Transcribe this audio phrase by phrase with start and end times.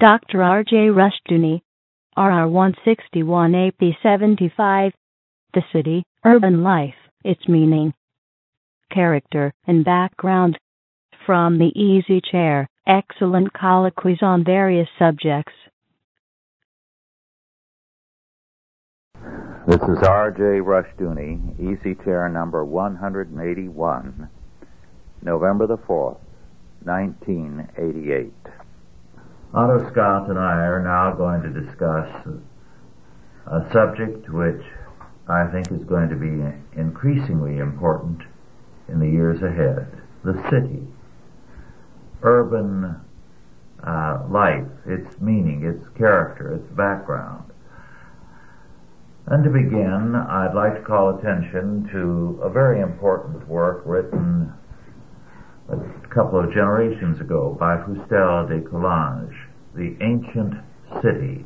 [0.00, 0.42] Dr.
[0.42, 0.88] R.J.
[0.88, 1.60] Rushdoony,
[2.16, 4.92] RR 161 AP 75,
[5.52, 7.92] The City, Urban Life, Its Meaning,
[8.90, 10.58] Character, and Background.
[11.26, 15.52] From the Easy Chair, excellent colloquies on various subjects.
[19.68, 20.62] This is R.J.
[20.62, 24.30] Rushdoony, Easy Chair number 181,
[25.22, 26.16] November the 4th,
[26.84, 28.32] 1988.
[29.52, 32.08] Otto Scott and I are now going to discuss
[33.46, 34.62] a subject which
[35.28, 38.22] I think is going to be increasingly important
[38.88, 40.86] in the years ahead the city.
[42.22, 43.00] Urban
[43.82, 47.50] uh, life, its meaning, its character, its background.
[49.26, 54.52] And to begin, I'd like to call attention to a very important work written
[55.70, 59.34] a couple of generations ago by Fustel de Coulanges,
[59.74, 60.54] The Ancient
[61.00, 61.44] City.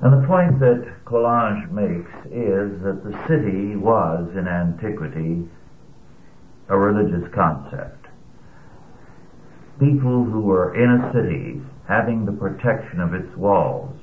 [0.00, 5.46] And the point that Coulanges makes is that the city was, in antiquity,
[6.68, 8.06] a religious concept.
[9.78, 13.94] People who were in a city, having the protection of its walls,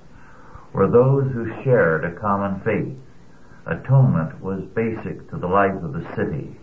[0.72, 2.96] were those who shared a common faith.
[3.66, 6.56] Atonement was basic to the life of the city.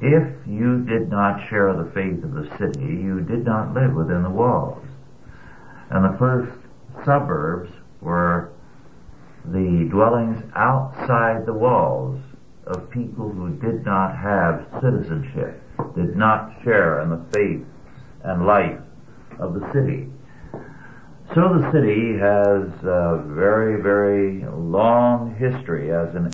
[0.00, 4.22] If you did not share the faith of the city, you did not live within
[4.22, 4.84] the walls.
[5.90, 6.56] And the first
[7.04, 8.52] suburbs were
[9.44, 12.20] the dwellings outside the walls
[12.66, 15.60] of people who did not have citizenship,
[15.96, 17.66] did not share in the faith
[18.22, 18.78] and life
[19.38, 20.08] of the city.
[21.34, 26.30] So the city has a very, very long history as an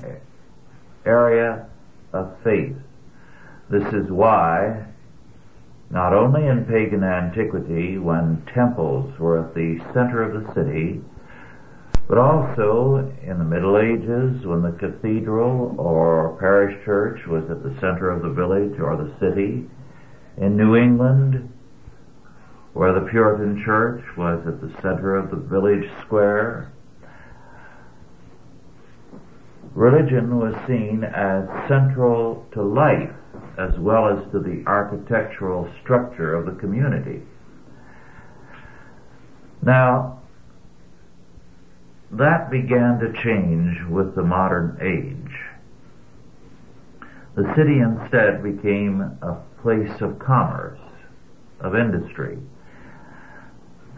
[1.05, 1.67] area
[2.13, 2.75] of faith.
[3.71, 4.87] This is why,
[5.91, 11.01] not only in pagan antiquity, when temples were at the center of the city,
[12.09, 17.75] but also in the Middle Ages, when the cathedral or parish church was at the
[17.81, 19.69] center of the village or the city,
[20.37, 21.53] in New England,
[22.75, 26.73] where the Puritan church was at the center of the village square.
[29.75, 33.11] Religion was seen as central to life
[33.59, 37.23] as well as to the architectural structure of the community.
[39.63, 40.21] Now,
[42.13, 45.33] that began to change with the modern age.
[47.35, 50.79] The city instead became a place of commerce,
[51.61, 52.39] of industry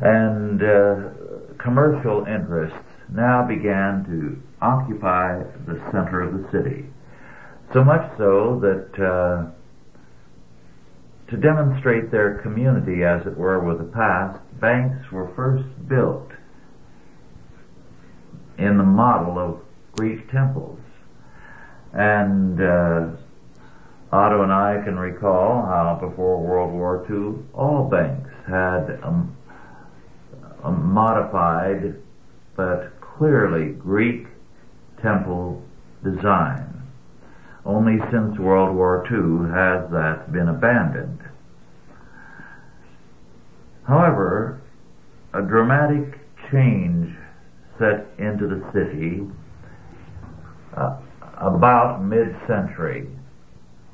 [0.01, 0.97] and uh,
[1.59, 2.79] commercial interests
[3.11, 6.87] now began to occupy the center of the city.
[7.73, 9.51] So much so that uh,
[11.31, 16.31] to demonstrate their community, as it were, with the past, banks were first built
[18.57, 19.61] in the model of
[19.99, 20.81] Greek temples.
[21.93, 23.11] And uh,
[24.13, 29.37] Otto and I can recall how before World War II, all banks had um,
[30.65, 31.97] a modified
[32.57, 34.27] but clearly Greek
[35.03, 35.63] temple
[36.03, 36.68] design.
[37.69, 41.21] Only since World War II has that been abandoned.
[43.87, 44.63] However,
[45.35, 46.19] a dramatic
[46.51, 47.15] change
[47.79, 49.21] set into the city
[50.79, 50.99] uh,
[51.37, 53.07] about mid-century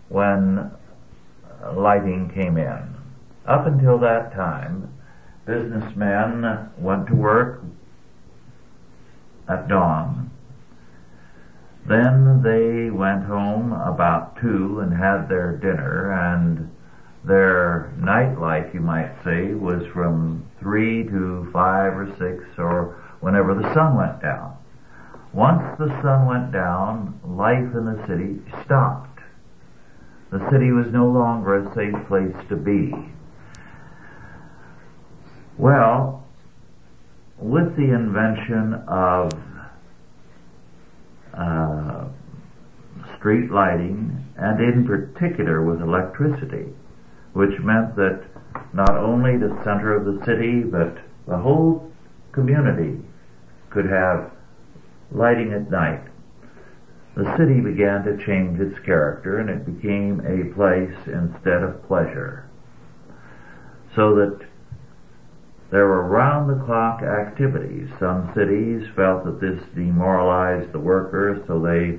[0.09, 0.71] when
[1.75, 2.95] lighting came in.
[3.45, 4.89] Up until that time,
[5.47, 7.61] businessmen went to work
[9.49, 10.24] at dawn.
[11.87, 16.71] Then they went home about two and had their dinner and
[17.25, 23.73] their nightlife, you might say, was from three to five or six or whenever the
[23.75, 24.57] sun went down.
[25.35, 29.21] Once the sun went down, life in the city stopped.
[30.31, 32.95] The city was no longer a safe place to be.
[35.59, 36.25] Well,
[37.39, 39.31] with the invention of
[41.37, 42.09] uh,
[43.19, 46.73] street lighting, and in particular with electricity,
[47.33, 48.25] which meant that
[48.73, 51.91] not only the center of the city, but the whole
[52.33, 53.01] community
[53.71, 54.31] could have
[55.11, 56.03] lighting at night.
[57.17, 62.49] The city began to change its character and it became a place instead of pleasure.
[63.95, 64.41] So that
[65.71, 67.89] there were round the clock activities.
[67.99, 71.99] Some cities felt that this demoralized the workers, so they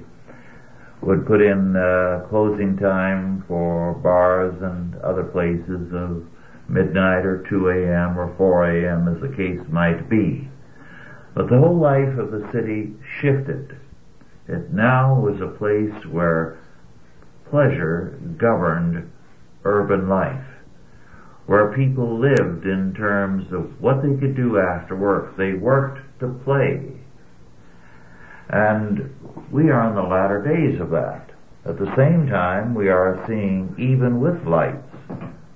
[1.02, 6.26] would put in uh, closing time for bars and other places of
[6.68, 8.18] midnight or 2 a.m.
[8.18, 9.08] or 4 a.m.
[9.08, 10.50] as the case might be.
[11.36, 13.78] But the whole life of the city shifted.
[14.48, 16.60] It now was a place where
[17.50, 19.12] pleasure governed
[19.64, 20.46] urban life,
[21.46, 25.38] where people lived in terms of what they could do after work.
[25.38, 26.92] They worked to play.
[28.50, 29.14] And
[29.52, 31.30] we are in the latter days of that.
[31.66, 34.86] At the same time, we are seeing, even with lights,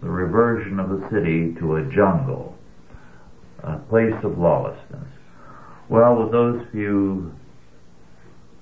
[0.01, 2.55] the reversion of the city to a jungle,
[3.63, 5.07] a place of lawlessness.
[5.87, 7.31] Well, with those few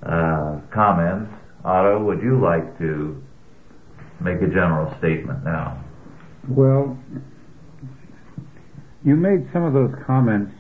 [0.03, 1.33] uh, comments,
[1.63, 3.21] Otto, would you like to
[4.19, 5.83] make a general statement now?
[6.49, 6.97] Well,
[9.03, 10.53] you made some of those comments,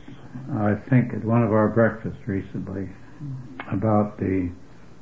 [0.51, 2.89] I think, at one of our breakfasts recently
[3.71, 4.51] about the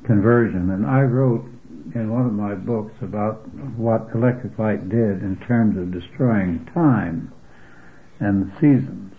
[0.04, 1.44] conversion, and I wrote
[1.94, 7.32] in one of my books about what electric light did in terms of destroying time
[8.20, 9.14] and seasons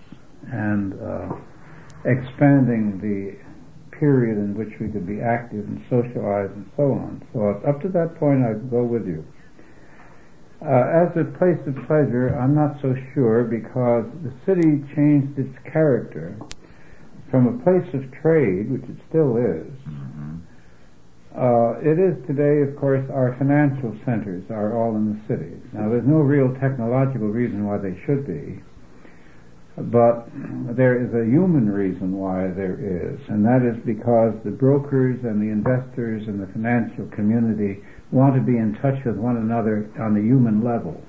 [0.52, 1.36] and uh,
[2.06, 3.38] expanding the
[3.98, 7.28] period in which we could be active and socialize and so on.
[7.34, 9.26] So up to that point, I'd go with you.
[10.58, 15.54] Uh, as a place of pleasure, I'm not so sure because the city changed its
[15.72, 16.36] character
[17.30, 19.70] from a place of trade, which it still is,
[21.38, 25.54] uh, it is today, of course, our financial centers are all in the city.
[25.74, 28.58] Now, there's no real technological reason why they should be,
[29.78, 30.26] but
[30.74, 35.38] there is a human reason why there is, and that is because the brokers and
[35.38, 40.14] the investors and the financial community want to be in touch with one another on
[40.14, 41.02] the human level.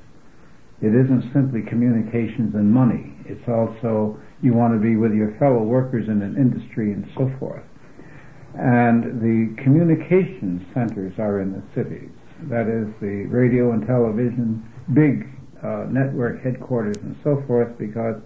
[0.80, 3.14] It isn't simply communications and money.
[3.26, 7.30] It's also you want to be with your fellow workers in an industry and so
[7.38, 7.64] forth.
[8.54, 12.10] And the communication centers are in the cities.
[12.48, 14.64] That is the radio and television,
[14.94, 15.26] big
[15.62, 18.16] uh, network headquarters and so forth because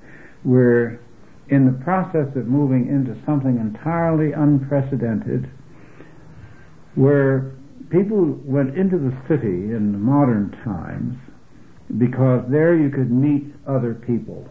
[0.44, 1.00] we're
[1.48, 5.50] in the process of moving into something entirely unprecedented
[6.94, 7.52] where
[7.92, 11.14] people went into the city in modern times
[11.98, 14.48] because there you could meet other people.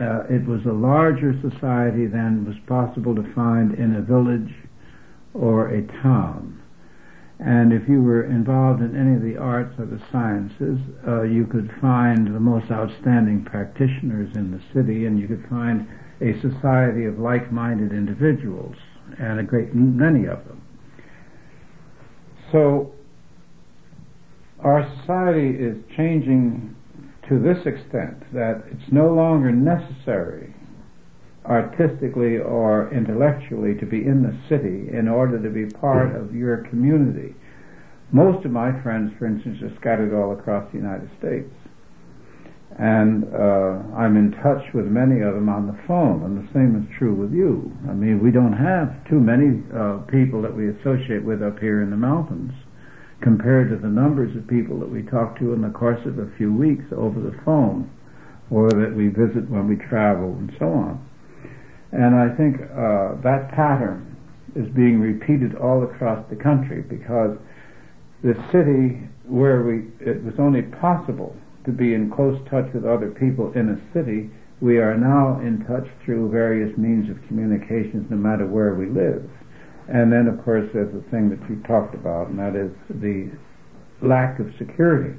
[0.00, 4.52] Uh, it was a larger society than was possible to find in a village
[5.34, 6.60] or a town.
[7.38, 11.46] And if you were involved in any of the arts or the sciences, uh, you
[11.46, 15.88] could find the most outstanding practitioners in the city, and you could find
[16.20, 18.76] a society of like-minded individuals,
[19.18, 20.59] and a great many of them.
[22.52, 22.92] So,
[24.60, 26.76] our society is changing
[27.28, 30.54] to this extent that it's no longer necessary
[31.46, 36.58] artistically or intellectually to be in the city in order to be part of your
[36.68, 37.34] community.
[38.12, 41.50] Most of my friends, for instance, are scattered all across the United States.
[42.80, 46.80] And uh, I'm in touch with many of them on the phone, and the same
[46.80, 47.70] is true with you.
[47.86, 51.82] I mean, we don't have too many uh, people that we associate with up here
[51.82, 52.52] in the mountains
[53.20, 56.32] compared to the numbers of people that we talk to in the course of a
[56.38, 57.84] few weeks over the phone,
[58.48, 60.96] or that we visit when we travel, and so on.
[61.92, 64.16] And I think uh, that pattern
[64.56, 67.36] is being repeated all across the country because
[68.24, 71.36] the city where we it was only possible
[71.70, 74.30] to be in close touch with other people in a city,
[74.60, 79.28] we are now in touch through various means of communications no matter where we live.
[79.88, 83.30] And then of course there's the thing that you talked about and that is the
[84.02, 85.18] lack of security.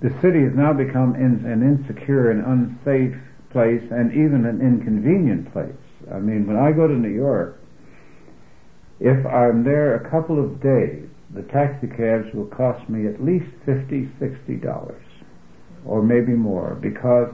[0.00, 3.16] The city has now become in, an insecure and unsafe
[3.50, 5.72] place and even an inconvenient place.
[6.12, 7.60] I mean, when I go to New York,
[9.00, 13.46] if I'm there a couple of days, the taxi cabs will cost me at least
[13.64, 15.02] fifty, sixty dollars,
[15.88, 17.32] or maybe more, because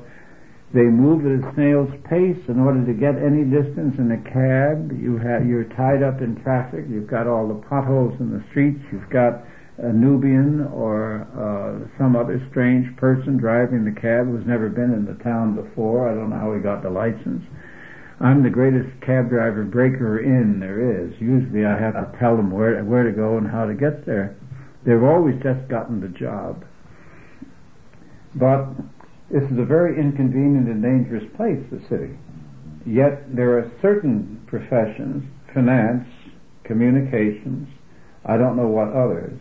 [0.73, 4.91] they move at a snail's pace in order to get any distance in a cab.
[4.91, 6.87] You have, you're tied up in traffic.
[6.89, 8.83] You've got all the potholes in the streets.
[8.91, 9.47] You've got
[9.79, 15.07] a Nubian or uh, some other strange person driving the cab who's never been in
[15.07, 16.11] the town before.
[16.11, 17.43] I don't know how he got the license.
[18.21, 21.15] I'm the greatest cab driver breaker in there is.
[21.21, 24.37] Usually I have to tell them where where to go and how to get there.
[24.87, 26.65] They've always just gotten the job.
[28.35, 28.67] But
[29.31, 32.19] this is a very inconvenient and dangerous place, the city.
[32.87, 36.07] Yet there are certain professions, finance,
[36.65, 37.69] communications,
[38.25, 39.39] I don't know what others,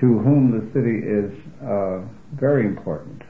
[0.00, 1.32] to whom the city is
[1.62, 2.00] uh,
[2.38, 3.22] very important.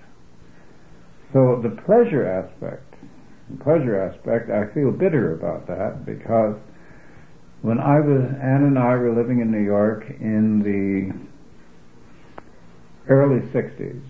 [1.32, 2.94] So the pleasure aspect,
[3.50, 6.56] the pleasure aspect, I feel bitter about that because
[7.62, 11.12] when I was, Ann and I were living in New York in the
[13.12, 14.02] early 60s,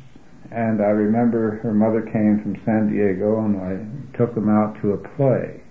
[0.50, 4.92] and I remember her mother came from San Diego, and I took them out to
[4.92, 5.62] a play.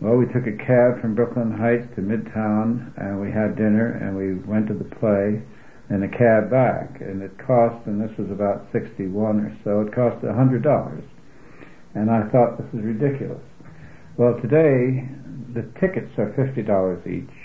[0.00, 4.16] Well, we took a cab from Brooklyn Heights to Midtown, and we had dinner, and
[4.16, 5.42] we went to the play,
[5.90, 9.94] and a cab back, and it cost, and this was about 61 or so, it
[9.94, 11.02] cost a $100.
[11.94, 13.42] And I thought this is ridiculous.
[14.16, 15.08] Well, today,
[15.54, 17.37] the tickets are $50 each.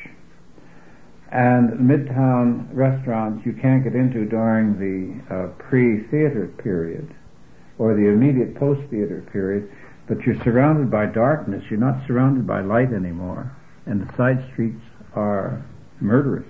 [1.33, 7.13] And Midtown restaurants you can't get into during the uh, pre-theater period
[7.79, 9.69] or the immediate post-theater period
[10.07, 11.63] but you're surrounded by darkness.
[11.69, 13.55] You're not surrounded by light anymore.
[13.85, 14.81] And the side streets
[15.15, 15.65] are
[16.01, 16.47] murderous.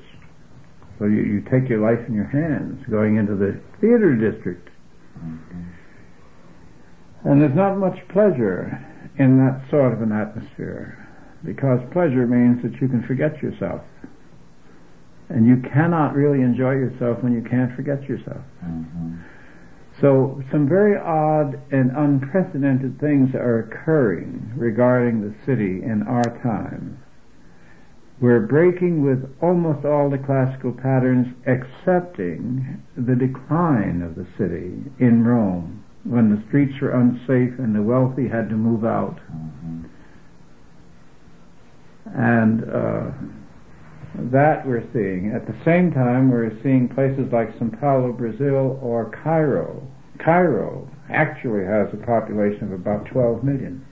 [0.99, 4.69] So you, you take your life in your hands going into the theater district.
[5.17, 5.63] Mm-hmm.
[7.25, 8.85] And there's not much pleasure
[9.17, 10.99] in that sort of an atmosphere
[11.45, 13.81] because pleasure means that you can forget yourself.
[15.33, 18.45] And you cannot really enjoy yourself when you can't forget yourself.
[18.63, 19.15] Mm-hmm.
[19.99, 26.99] So some very odd and unprecedented things are occurring regarding the city in our time.
[28.21, 35.25] We're breaking with almost all the classical patterns excepting the decline of the city in
[35.25, 39.19] Rome when the streets were unsafe and the wealthy had to move out.
[39.31, 39.85] Mm-hmm.
[42.15, 43.11] And uh,
[44.15, 45.31] that we're seeing.
[45.33, 49.87] At the same time, we're seeing places like Sao Paulo, Brazil, or Cairo.
[50.23, 53.85] Cairo actually has a population of about 12 million.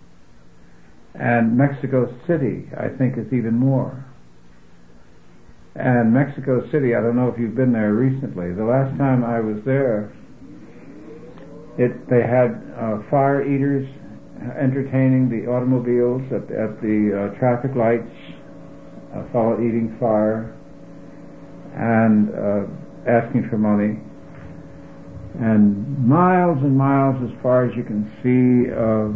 [1.16, 4.06] And Mexico City, I think, is even more.
[5.76, 8.54] And Mexico City, I don't know if you've been there recently.
[8.54, 10.12] The last time I was there,
[11.78, 13.88] it they had uh, fire eaters
[14.60, 18.12] entertaining the automobiles at, at the uh, traffic lights
[19.14, 20.56] a fellow eating fire
[21.76, 22.64] and uh,
[23.10, 24.00] asking for money.
[25.40, 29.16] And miles and miles as far as you can see of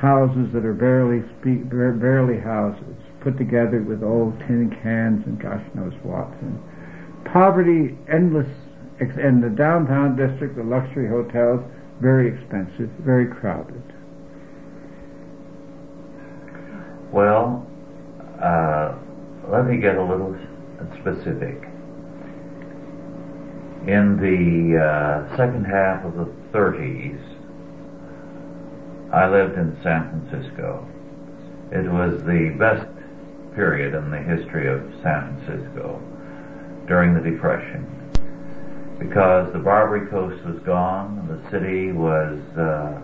[0.00, 5.92] houses that are barely barely houses, put together with old tin cans and gosh knows
[6.02, 6.28] what.
[6.40, 6.60] And
[7.24, 8.48] poverty, endless,
[9.00, 11.60] in the downtown district, the luxury hotels,
[12.00, 13.82] very expensive, very crowded.
[17.12, 17.66] Well,
[18.42, 18.98] uh,
[19.48, 20.36] let me get a little
[21.00, 21.62] specific.
[23.86, 27.22] In the uh, second half of the 30s,
[29.12, 30.86] I lived in San Francisco.
[31.70, 32.86] It was the best
[33.54, 36.00] period in the history of San Francisco
[36.88, 37.96] during the Depression
[38.98, 42.98] because the Barbary Coast was gone, the city was uh,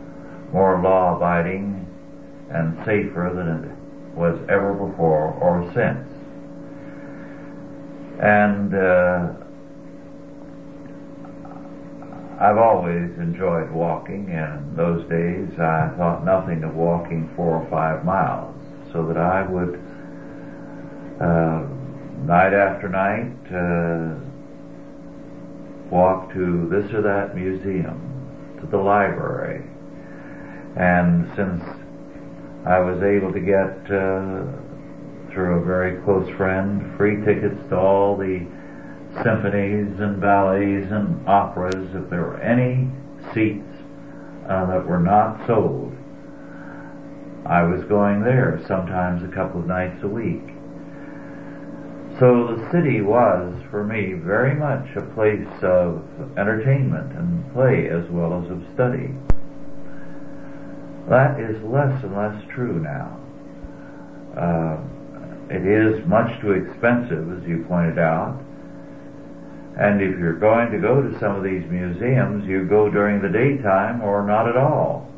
[0.53, 1.87] more law abiding
[2.51, 6.12] and safer than it was ever before or since.
[8.23, 9.33] And uh,
[12.39, 17.69] I've always enjoyed walking, and in those days I thought nothing of walking four or
[17.69, 18.55] five miles,
[18.93, 19.75] so that I would,
[21.21, 21.67] uh,
[22.25, 24.15] night after night, uh,
[25.91, 29.65] walk to this or that museum, to the library.
[30.77, 31.63] And since
[32.65, 34.62] I was able to get uh,
[35.33, 38.47] through a very close friend, free tickets to all the
[39.23, 41.95] symphonies and ballets and operas.
[41.95, 42.91] If there were any
[43.35, 43.69] seats
[44.49, 45.93] uh, that were not sold,
[47.47, 50.43] I was going there sometimes a couple of nights a week.
[52.21, 56.05] So the city was, for me, very much a place of
[56.39, 59.11] entertainment and play as well as of study.
[61.09, 63.19] That is less and less true now.
[64.39, 65.02] Uh,
[65.53, 68.41] it is much too expensive, as you pointed out.
[69.77, 73.29] And if you're going to go to some of these museums, you go during the
[73.29, 75.09] daytime or not at all.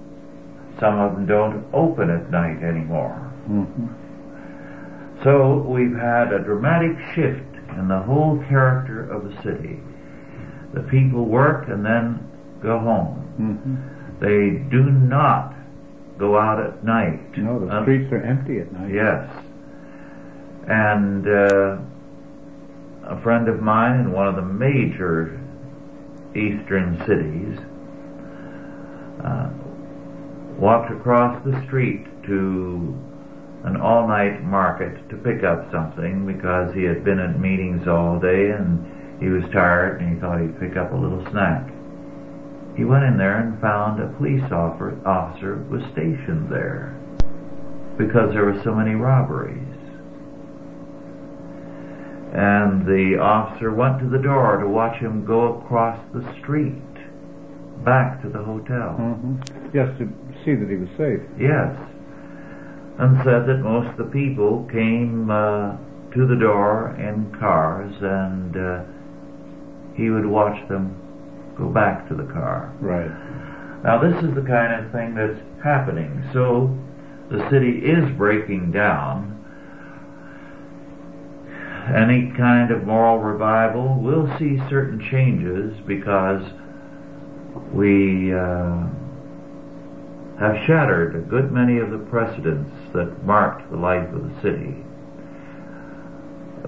[0.80, 3.14] Some of them don't open at night anymore.
[3.48, 5.22] Mm-hmm.
[5.22, 9.78] So we've had a dramatic shift in the whole character of the city.
[10.74, 12.28] The people work and then
[12.60, 13.22] go home.
[13.38, 14.18] Mm-hmm.
[14.18, 15.54] They do not
[16.18, 17.38] go out at night.
[17.38, 18.92] No, the streets are empty at night.
[18.92, 19.43] Yes
[20.68, 21.76] and uh,
[23.06, 25.40] a friend of mine in one of the major
[26.34, 27.58] eastern cities
[29.24, 29.50] uh,
[30.58, 32.96] walked across the street to
[33.64, 38.50] an all-night market to pick up something because he had been at meetings all day
[38.50, 41.68] and he was tired and he thought he'd pick up a little snack.
[42.76, 46.96] He went in there and found a police officer was stationed there
[47.96, 49.63] because there were so many robberies
[52.34, 56.74] and the officer went to the door to watch him go across the street.
[57.84, 58.94] back to the hotel.
[58.96, 59.36] hmm
[59.72, 60.08] Just to
[60.44, 61.20] see that he was safe.
[61.38, 61.70] Yes.
[62.98, 65.76] And said that most of the people came uh,
[66.14, 68.84] to the door in cars and uh,
[69.96, 70.96] he would watch them
[71.58, 72.72] go back to the car.
[72.80, 73.10] Right.
[73.84, 76.24] Now this is the kind of thing that's happening.
[76.32, 76.72] So
[77.30, 79.33] the city is breaking down.
[81.86, 86.42] Any kind of moral revival will see certain changes because
[87.72, 88.86] we uh,
[90.40, 94.76] have shattered a good many of the precedents that marked the life of the city.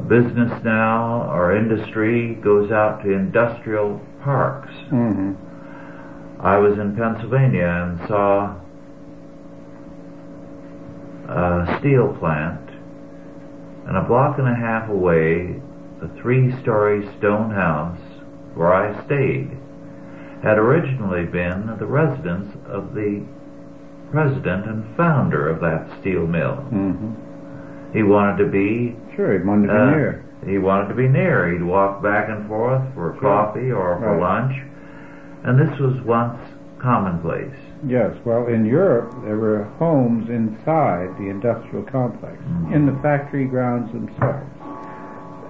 [0.08, 4.73] Business now or industry goes out to industrial parks.
[4.90, 5.32] hmm
[6.38, 8.56] I was in Pennsylvania and saw
[11.28, 12.65] a steel plant,
[13.87, 15.61] and a block and a half away,
[16.00, 17.99] the three-story stone house
[18.55, 19.50] where I stayed
[20.43, 23.25] had originally been the residence of the
[24.11, 26.57] president and founder of that steel mill.
[26.57, 27.12] hmm
[27.93, 30.25] He wanted to be Sure, he wanted to be uh, near.
[30.47, 31.50] He wanted to be near.
[31.50, 34.21] He'd walk back and forth for coffee or for Right.
[34.21, 34.62] lunch,
[35.45, 36.38] and this was once
[36.78, 37.54] commonplace.
[37.87, 42.73] Yes, well, in Europe, there were homes inside the industrial complex, Mhm.
[42.73, 44.47] in the factory grounds themselves.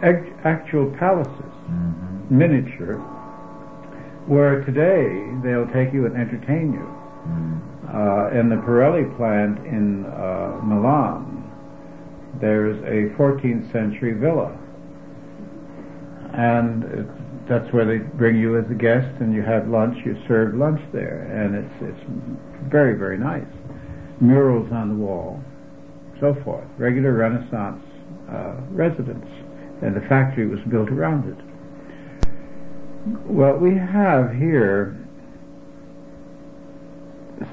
[0.02, 2.96] Act- actual palaces, hmm miniature,
[4.26, 6.86] where today they'll take you and entertain you.
[7.28, 7.60] Mm.
[7.94, 11.44] Uh, in the Pirelli plant in uh, Milan,
[12.40, 14.50] there's a 14th century villa.
[16.32, 17.06] And it,
[17.48, 20.80] that's where they bring you as a guest and you have lunch, you serve lunch
[20.92, 21.22] there.
[21.30, 23.46] And it's, it's very, very nice.
[24.20, 25.40] Murals on the wall,
[26.20, 26.66] so forth.
[26.78, 27.82] Regular Renaissance
[28.30, 29.26] uh, residence.
[29.82, 31.38] And the factory was built around it.
[33.26, 34.96] Well, we have here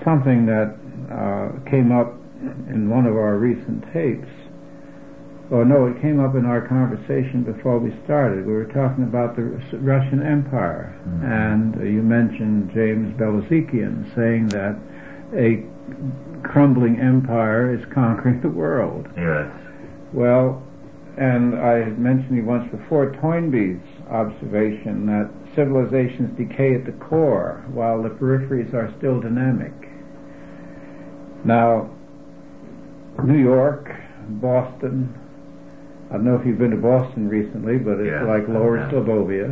[0.03, 0.75] something that
[1.12, 2.13] uh, came up
[2.69, 4.27] in one of our recent tapes.
[5.53, 8.43] Oh no, it came up in our conversation before we started.
[8.47, 9.43] We were talking about the
[9.78, 11.23] Russian Empire, Mhm.
[11.23, 14.75] and uh, you mentioned James Belazikian saying that
[15.36, 15.62] a
[16.41, 19.08] crumbling empire is conquering the world.
[19.15, 19.45] Yes.
[20.12, 20.63] Well,
[21.17, 23.78] and I had mentioned you once before Toynbee's
[24.10, 29.71] observation that civilizations decay at the core while the peripheries are still dynamic.
[31.45, 31.89] Now,
[33.23, 33.93] New York,
[34.41, 35.13] Boston,
[36.13, 38.91] I don't know if you've been to Boston recently, but it's Yes, like Lower have.
[38.91, 39.49] Slobovia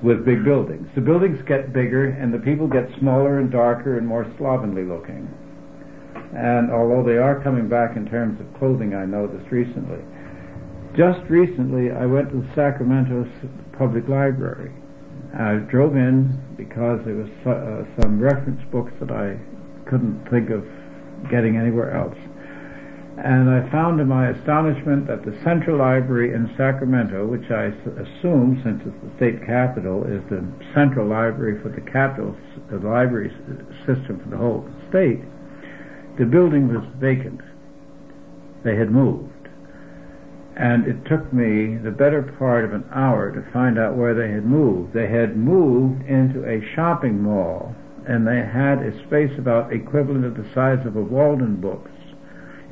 [0.00, 0.86] with big buildings.
[0.94, 5.26] The buildings get bigger and the people get smaller and darker and more slovenly looking.
[6.36, 9.98] And although they are coming back in terms of clothing, I noticed recently.
[10.96, 13.26] Just recently, I went to the Sacramento
[13.76, 14.70] Public Library.
[15.34, 19.36] I drove in because there was uh, some reference books that I
[19.90, 20.64] couldn't think of
[21.28, 22.16] getting anywhere else.
[23.18, 28.60] And I found to my astonishment that the Central Library in Sacramento, which I assume,
[28.62, 32.36] since it's the state capital, is the central library for the capital,
[32.70, 33.32] the library
[33.86, 35.20] system for the whole state,
[36.18, 37.40] the building was vacant.
[38.64, 39.32] They had moved.
[40.54, 44.30] And it took me the better part of an hour to find out where they
[44.30, 44.92] had moved.
[44.92, 47.74] They had moved into a shopping mall,
[48.06, 51.90] and they had a space about equivalent of the size of a Walden Books.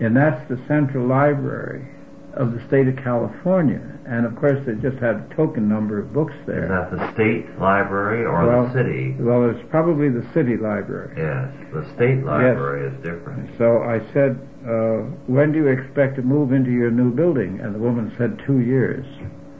[0.01, 1.87] And that's the central library
[2.35, 3.81] of the state of California.
[4.07, 6.65] And of course, they just had a token number of books there.
[6.65, 9.17] Is that the state library or Well- the city?
[9.19, 11.15] Well, it's probably the city library.
[11.17, 13.51] Yes, the state library is different.
[13.57, 17.61] So I said, uh, when do you expect to move into your new building?
[17.61, 19.07] And the woman said, two years.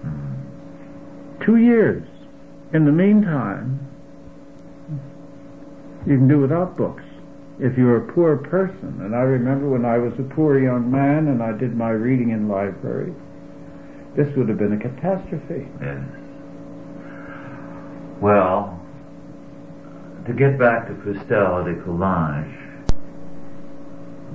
[0.05, 1.45] Mm.
[1.45, 2.03] Two years.
[2.73, 3.79] In the meantime,
[6.07, 7.04] you can do without books.
[7.61, 11.29] If you're a poor person, and I remember when I was a poor young man
[11.29, 13.15] and I did my reading in libraries,
[14.17, 15.69] this would have been a catastrophe.
[15.81, 16.03] Yes.
[18.21, 18.81] Well,
[20.27, 22.55] to get back to Fustel de Coulanges,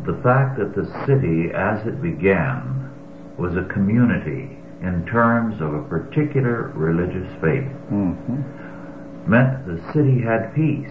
[0.05, 2.91] the fact that the city as it began
[3.38, 8.41] was a community in terms of a particular religious faith hmm
[9.27, 10.89] meant the city had peace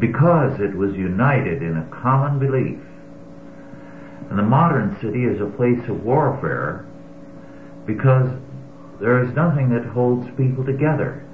[0.00, 2.80] because it was united in a common belief.
[4.30, 6.86] And the modern city is a place of warfare
[7.86, 8.30] because
[9.00, 11.24] there is nothing that holds people together.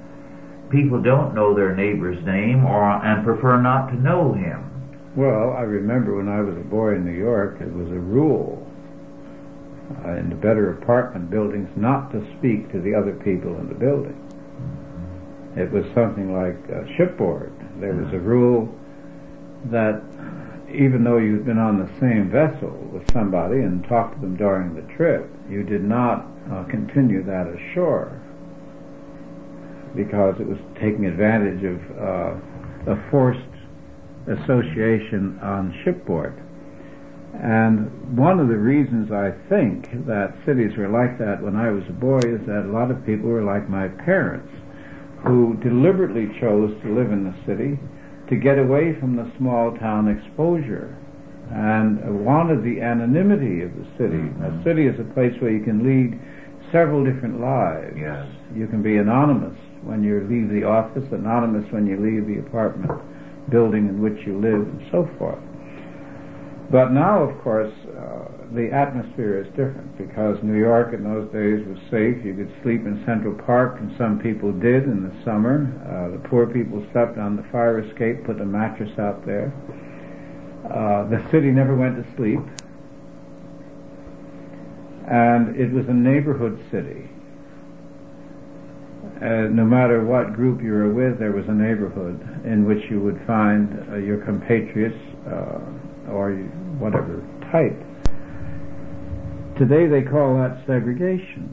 [0.69, 4.63] People don't know their neighbor's name or and prefer not to know him.
[5.15, 8.67] Well, I remember when I was a boy in New York, it was a rule
[10.05, 13.75] uh, in the better apartment buildings not to speak to the other people in the
[13.75, 14.17] building.
[15.55, 16.57] It was something like
[16.97, 17.56] shipboard.
[17.79, 18.73] There was a rule
[19.65, 20.01] that
[20.73, 24.75] even though you'd been on the same vessel with somebody and talked to them during
[24.75, 28.21] the trip, you did not uh, continue that ashore
[29.95, 33.39] because it was taking advantage of uh, a forced
[34.27, 36.37] association on shipboard.
[37.33, 41.83] And one of the reasons I think that cities were like that when I was
[41.87, 44.51] a boy is that a lot of people were like my parents,
[45.25, 47.79] who deliberately chose to live in the city
[48.29, 50.95] to get away from the small town exposure
[51.51, 54.19] and wanted the anonymity of the city.
[54.19, 54.59] Mm-hmm.
[54.59, 56.19] A city is a place where you can lead
[56.71, 57.95] several different lives.
[57.95, 58.27] Yes.
[58.53, 62.91] You can be anonymous when you leave the office, anonymous when you leave the apartment
[63.49, 65.39] building in which you live, and so forth.
[66.69, 71.65] But now, of course, uh, the atmosphere is different because New York in those days
[71.67, 72.23] was safe.
[72.23, 75.67] You could sleep in Central Park, and some people did in the summer.
[75.83, 79.51] Uh, the poor people slept on the fire escape, put a mattress out there.
[80.63, 82.39] Uh, the city never went to sleep,
[85.07, 87.09] and it was a neighborhood city.
[89.17, 92.99] Uh, no matter what group you were with, there was a neighborhood in which you
[93.01, 96.35] would find uh, your compatriots uh, or
[96.77, 97.86] whatever type.
[99.57, 101.49] Today they call that segregation.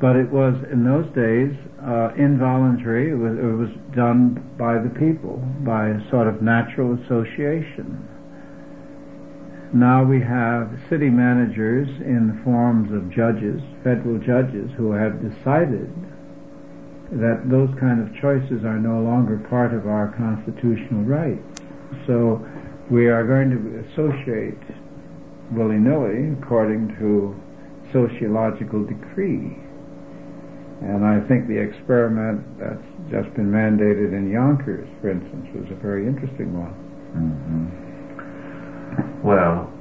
[0.00, 3.10] But it was, in those days, uh, involuntary.
[3.10, 8.06] It was, it was done by the people, by a sort of natural association.
[9.72, 15.92] Now we have city managers in the forms of judges, federal judges, who have decided
[17.12, 21.60] that those kind of choices are no longer part of our constitutional rights.
[22.06, 22.46] So
[22.90, 24.60] we are going to associate
[25.52, 27.34] willy-nilly according to
[27.92, 29.56] sociological decree.
[30.80, 35.74] And I think the experiment that's just been mandated in Yonkers, for instance, was a
[35.74, 36.72] very interesting one.
[37.16, 39.26] Mm-hmm.
[39.26, 39.72] Well,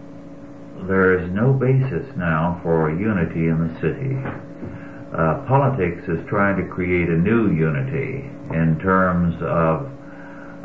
[0.87, 4.17] there is no basis now for unity in the city.
[5.13, 9.89] Uh, politics is trying to create a new unity in terms of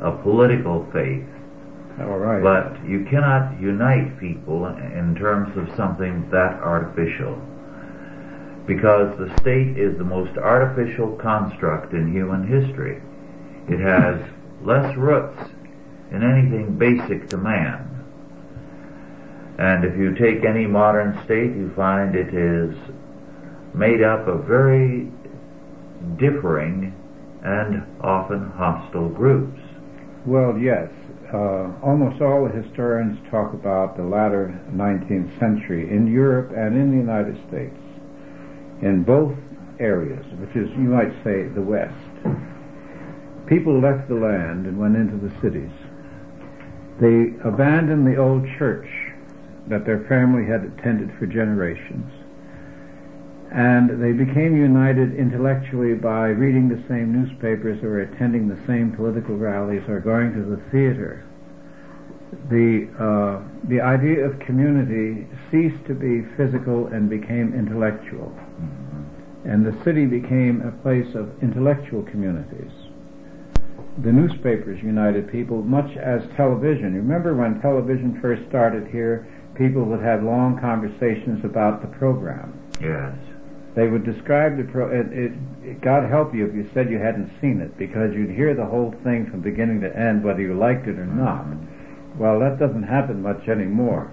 [0.00, 1.26] a political faith
[2.00, 2.42] all right.
[2.42, 7.40] But you cannot unite people in terms of something that artificial.
[8.66, 13.02] Because the state is the most artificial construct in human history.
[13.68, 14.20] It has
[14.62, 15.50] less roots
[16.10, 17.88] in anything basic to man.
[19.58, 22.74] And if you take any modern state, you find it is
[23.74, 25.10] made up of very
[26.16, 26.94] differing
[27.44, 29.60] and often hostile groups.
[30.24, 30.88] Well, yes
[31.32, 36.90] uh, almost all the historians talk about the latter 19th century in Europe and in
[36.90, 37.78] the United States,
[38.82, 39.32] in both
[39.80, 41.96] areas, which is, you might say, the West.
[43.46, 45.72] People left the land and went into the cities.
[47.00, 48.88] They abandoned the old church
[49.68, 52.21] that their family had attended for generations
[53.52, 59.36] and they became united intellectually by reading the same newspapers or attending the same political
[59.36, 61.22] rallies or going to the theater.
[62.48, 68.32] The, uh, the idea of community ceased to be physical and became intellectual.
[69.44, 72.72] And the city became a place of intellectual communities.
[74.02, 76.94] The newspapers united people much as television.
[76.94, 82.58] Remember when television first started here, people would have long conversations about the program.
[82.80, 83.31] Yes
[83.74, 84.88] they would describe the pro.
[84.88, 85.32] It, it,
[85.62, 88.66] it, God help you if you said you hadn't seen it, because you'd hear the
[88.66, 91.46] whole thing from beginning to end, whether you liked it or not.
[92.18, 94.12] Well, that doesn't happen much anymore.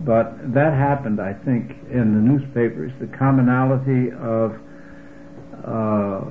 [0.00, 2.92] But that happened, I think, in the newspapers.
[3.00, 4.54] The commonality of
[5.64, 6.30] uh,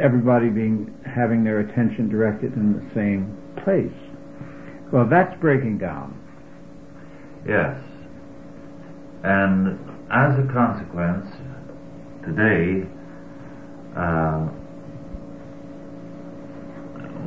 [0.00, 3.92] everybody being having their attention directed in the same place.
[4.92, 6.16] Well, that's breaking down.
[7.46, 7.76] Yes.
[9.24, 9.78] And
[10.10, 11.26] as a consequence,
[12.28, 12.86] today,
[13.96, 14.46] uh,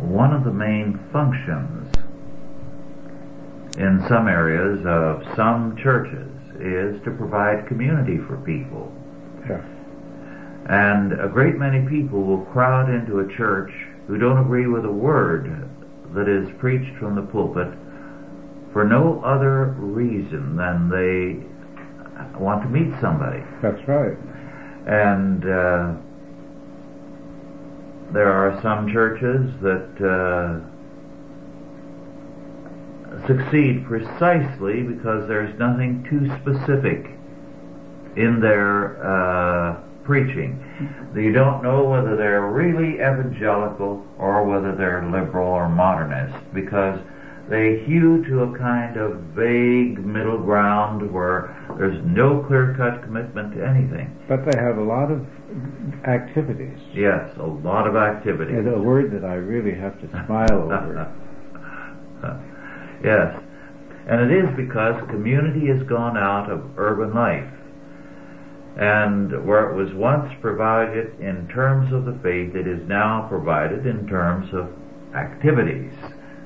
[0.05, 1.89] one of the main functions
[3.77, 8.91] in some areas of some churches is to provide community for people.
[9.49, 9.63] Yeah.
[10.69, 13.71] And a great many people will crowd into a church
[14.07, 15.69] who don't agree with a word
[16.13, 17.69] that is preached from the pulpit
[18.73, 21.41] for no other reason than they
[22.39, 23.43] want to meet somebody.
[23.61, 24.17] That's right.
[24.87, 25.93] And uh,
[28.13, 30.59] there are some churches that uh,
[33.27, 37.05] succeed precisely because there's nothing too specific
[38.17, 40.59] in their uh, preaching.
[41.15, 46.99] You don't know whether they're really evangelical or whether they're liberal or modernist because
[47.51, 53.65] they hew to a kind of vague middle ground where there's no clear-cut commitment to
[53.65, 54.15] anything.
[54.29, 55.25] But they have a lot of
[56.07, 56.77] activities.
[56.93, 58.55] Yes, a lot of activities.
[58.59, 61.11] It's a word that I really have to smile over.
[63.03, 63.43] yes.
[64.07, 67.51] And it is because community has gone out of urban life.
[68.77, 73.85] And where it was once provided in terms of the faith, it is now provided
[73.85, 74.69] in terms of
[75.13, 75.91] activities.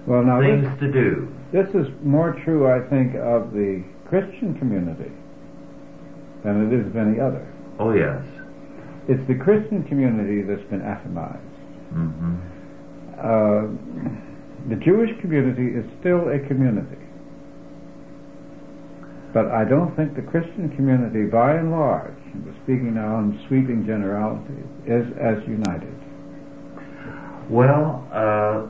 [0.08, 1.34] Well, now things this, to do.
[1.52, 5.12] This is more true, I think, of the Christian community
[6.44, 7.46] than it is of any other.
[7.80, 8.22] Oh, yes.
[9.08, 11.41] It's the Christian community that's been atomized.
[11.94, 12.36] Mm-hmm.
[13.18, 13.62] Uh,
[14.70, 17.02] the Jewish community is still a community.
[19.34, 22.15] But I don't think the Christian community, by and large,
[22.63, 25.94] speaking now in sweeping generalities, is as united.
[27.50, 28.68] Well, uh,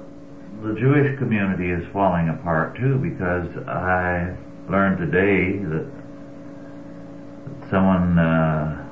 [0.65, 4.35] the Jewish community is falling apart too because I
[4.67, 5.85] learned today that
[7.69, 8.89] someone uh,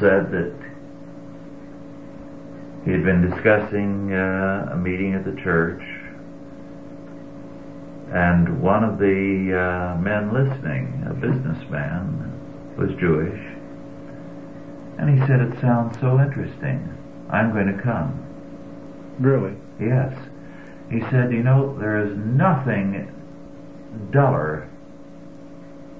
[0.00, 0.52] said that
[2.84, 5.82] he had been discussing uh, a meeting at the church
[8.12, 12.32] and one of the uh, men listening, a businessman,
[12.76, 13.40] was Jewish.
[14.98, 16.92] And he said, it sounds so interesting.
[17.30, 18.22] I'm going to come.
[19.18, 19.56] Really?
[19.80, 20.16] Yes.
[20.90, 23.12] He said, you know, there is nothing
[24.10, 24.68] duller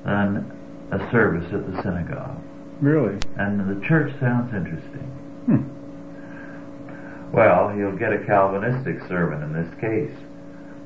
[0.04, 0.52] than
[0.92, 2.40] a service at the synagogue.
[2.80, 3.18] Really?
[3.36, 5.06] And the church sounds interesting.
[5.46, 7.32] Hmm.
[7.32, 10.14] Well, he'll get a Calvinistic sermon in this case.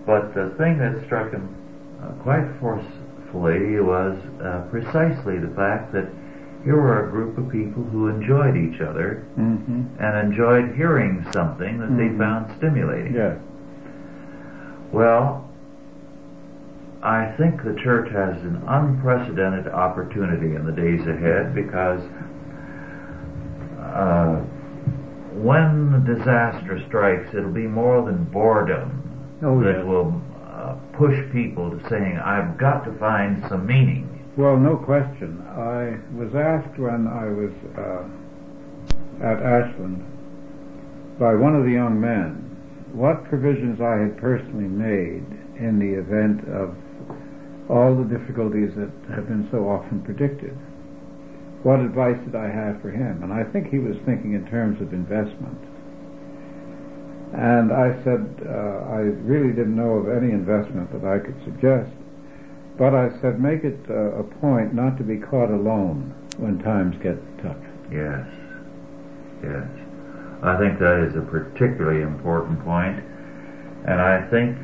[0.06, 1.54] But the thing that struck him
[2.02, 6.08] uh, quite forcefully was uh, precisely the fact that
[6.64, 9.84] here were a group of people who enjoyed each other mm-hmm.
[9.98, 12.12] and enjoyed hearing something that mm-hmm.
[12.12, 13.14] they found stimulating.
[13.14, 13.38] Yeah.
[14.92, 15.48] Well,
[17.02, 22.02] I think the church has an unprecedented opportunity in the days ahead because
[23.80, 24.44] uh,
[25.32, 29.86] when the disaster strikes, it'll be more than boredom oh, that yes.
[29.86, 34.09] will uh, push people to saying, I've got to find some meaning.
[34.40, 35.44] Well, no question.
[35.52, 38.08] I was asked when I was uh,
[39.20, 40.00] at Ashland
[41.20, 42.48] by one of the young men
[42.96, 45.28] what provisions I had personally made
[45.60, 46.72] in the event of
[47.68, 50.56] all the difficulties that have been so often predicted.
[51.60, 53.20] What advice did I have for him?
[53.22, 55.60] And I think he was thinking in terms of investment.
[57.36, 61.92] And I said uh, I really didn't know of any investment that I could suggest.
[62.80, 66.96] But I said, make it uh, a point not to be caught alone when times
[67.02, 67.58] get tough.
[67.92, 68.26] Yes,
[69.42, 69.68] yes.
[70.42, 73.04] I think that is a particularly important point,
[73.84, 74.56] and I think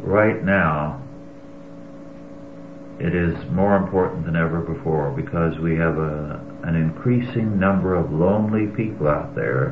[0.00, 1.00] right now
[2.98, 8.12] it is more important than ever before because we have a, an increasing number of
[8.12, 9.70] lonely people out there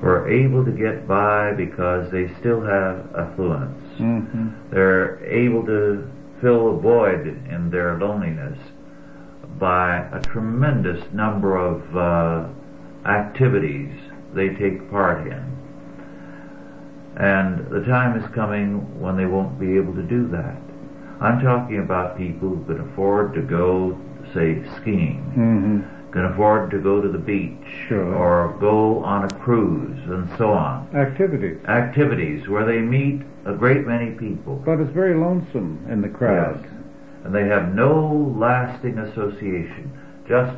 [0.00, 3.87] who are able to get by because they still have affluence.
[3.98, 4.70] Mm-hmm.
[4.72, 8.58] They're able to fill a void in their loneliness
[9.58, 13.90] by a tremendous number of uh, activities
[14.34, 15.58] they take part in.
[17.16, 20.62] And the time is coming when they won't be able to do that.
[21.20, 23.98] I'm talking about people who can afford to go,
[24.34, 26.12] say, skiing, mm-hmm.
[26.12, 28.14] can afford to go to the beach, sure.
[28.14, 30.88] or go on a cruise, and so on.
[30.94, 31.58] Activities.
[31.66, 34.56] Activities where they meet a great many people.
[34.64, 36.60] But it's very lonesome in the crowd.
[36.62, 36.72] Yes.
[37.24, 39.92] And they have no lasting association,
[40.28, 40.56] just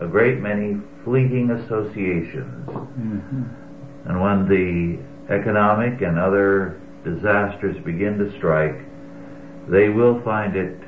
[0.00, 2.68] a great many fleeting associations.
[2.68, 3.42] Mm-hmm.
[4.08, 4.98] And when the
[5.32, 8.76] economic and other disasters begin to strike,
[9.68, 10.78] they will find it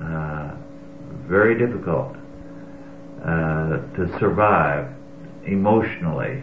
[0.00, 0.54] uh,
[1.28, 2.16] very difficult
[3.24, 4.92] uh, to survive
[5.46, 6.42] emotionally.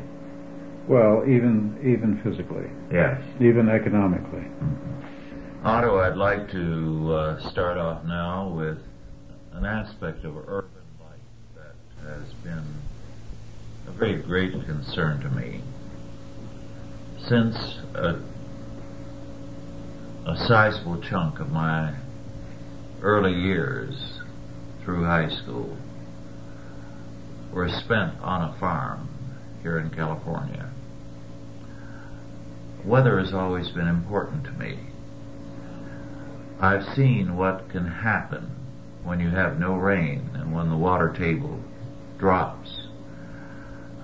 [0.87, 2.69] Well, even even physically.
[2.91, 3.21] Yes.
[3.41, 4.39] Even economically.
[4.39, 5.65] Mm-hmm.
[5.67, 8.77] Otto, I'd like to uh, start off now with
[9.53, 10.69] an aspect of urban
[11.01, 11.19] life
[11.55, 12.63] that has been
[13.87, 15.61] a very great concern to me.
[17.27, 17.55] Since
[17.95, 18.21] a
[20.27, 21.95] a sizable chunk of my
[23.01, 24.19] early years
[24.83, 25.77] through high school
[27.57, 29.09] were spent on a farm
[29.63, 30.69] here in California.
[32.85, 34.77] Weather has always been important to me.
[36.61, 38.51] I've seen what can happen
[39.03, 41.59] when you have no rain and when the water table
[42.19, 42.89] drops.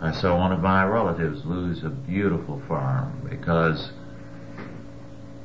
[0.01, 3.91] I saw one of my relatives lose a beautiful farm because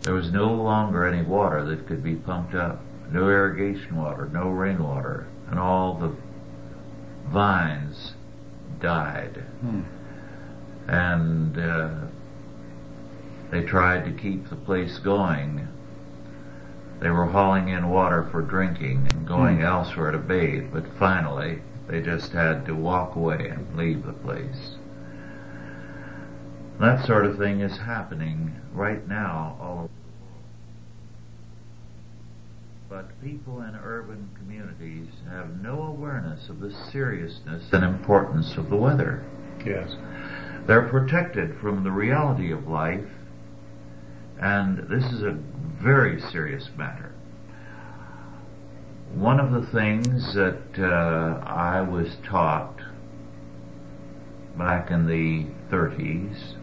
[0.00, 2.80] there was no longer any water that could be pumped up.
[3.12, 6.16] No irrigation water, no rainwater, and all the
[7.32, 8.14] vines
[8.80, 9.44] died.
[9.60, 9.82] Hmm.
[10.88, 11.90] And uh,
[13.50, 15.68] they tried to keep the place going.
[17.00, 19.64] They were hauling in water for drinking and going Hmm.
[19.64, 24.76] elsewhere to bathe, but finally they just had to walk away and leave the place.
[26.80, 29.88] That sort of thing is happening right now all over.
[32.88, 38.76] But people in urban communities have no awareness of the seriousness and importance of the
[38.76, 39.24] weather.
[39.64, 39.94] Yes.
[40.66, 43.08] They're protected from the reality of life,
[44.40, 45.32] and this is a
[45.82, 47.12] very serious matter.
[49.14, 52.80] One of the things that uh, I was taught
[54.56, 56.54] back in the 30s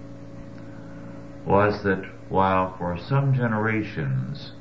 [1.45, 4.53] was that while for some generations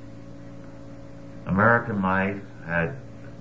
[1.46, 2.96] American life had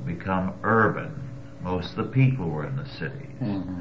[0.05, 1.13] become urban,
[1.61, 3.79] most of the people were in the cities hmm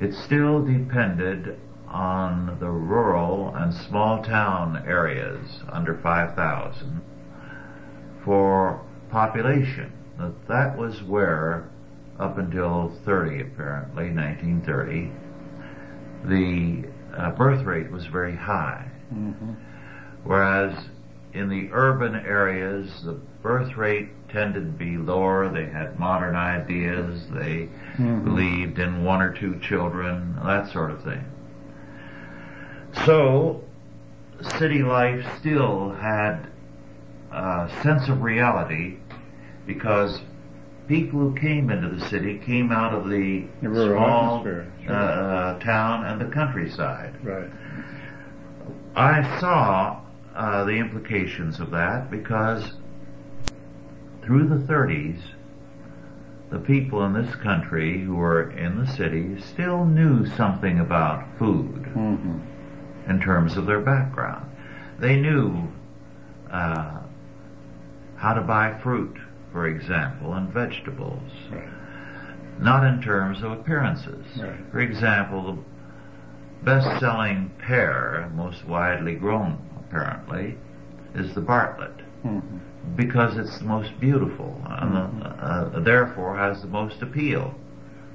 [0.00, 7.00] it still depended on the rural and small town areas under 5,000
[8.24, 9.92] for population.
[10.18, 11.68] That that was where,
[12.18, 15.10] up until 30 apparently, 1930,
[16.24, 18.90] the uh, birth rate was very high.
[19.10, 19.54] hmm
[20.24, 20.88] Whereas
[21.34, 25.48] in the urban areas, the birth rate tended to be lower.
[25.48, 27.28] They had modern ideas.
[27.28, 27.68] They
[27.98, 28.24] Mhm.
[28.24, 31.24] believed in one or two children, that sort of thing.
[33.04, 33.62] So,
[34.40, 36.46] city life still had
[37.32, 38.96] a sense of reality
[39.66, 40.22] because
[40.86, 44.64] people who came into the city came out of the, The rural small uh, sure.
[44.88, 47.14] uh, town and the countryside.
[47.24, 47.48] Right.
[48.94, 49.96] I saw
[50.34, 52.72] uh, the implications of that because
[54.22, 55.20] through the 30s,
[56.50, 61.86] the people in this country who were in the city still knew something about food
[61.94, 62.38] hmm
[63.06, 64.50] in terms of their background.
[64.98, 65.68] They knew
[66.50, 67.00] uh,
[68.16, 69.14] how to buy fruit,
[69.52, 71.20] for example, and vegetables,
[71.52, 71.68] Right.
[72.58, 74.24] not in terms of appearances.
[74.38, 74.56] Right.
[74.72, 79.58] For example, the best-selling pear, most widely grown
[79.94, 80.56] apparently,
[81.14, 82.38] is the Bartlett hmm
[82.96, 85.42] because it's the most beautiful and Mhm.
[85.42, 87.54] uh, therefore has the most appeal.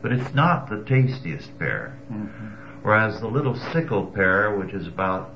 [0.03, 1.93] But it's not the tastiest pear.
[2.07, 2.25] hmm
[2.83, 5.31] Whereas the little sickle pear, which is about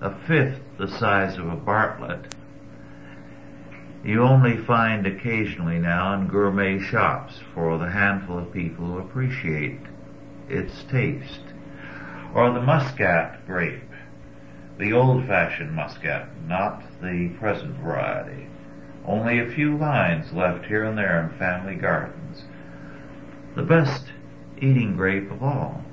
[0.00, 2.34] a fifth the size of a Bartlett,
[4.04, 9.80] you only find occasionally now in gourmet shops for the handful of people who appreciate
[10.48, 11.42] its taste.
[12.32, 13.91] Or the muscat grape,
[14.78, 18.46] the old-fashioned muscat, not the present variety.
[19.06, 22.44] Only a few lines left here and there in family gardens.
[23.56, 24.06] The best
[24.58, 25.84] eating grape of all.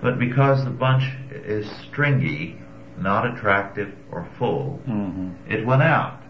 [0.00, 2.58] But because the bunch is stringy,
[2.98, 6.20] not attractive or full, hmm it went out.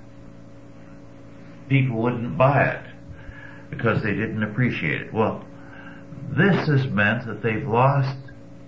[1.69, 2.85] People wouldn't buy it
[3.71, 5.13] because they didn't appreciate it.
[5.13, 5.45] Well,
[6.37, 8.17] this has meant that they've lost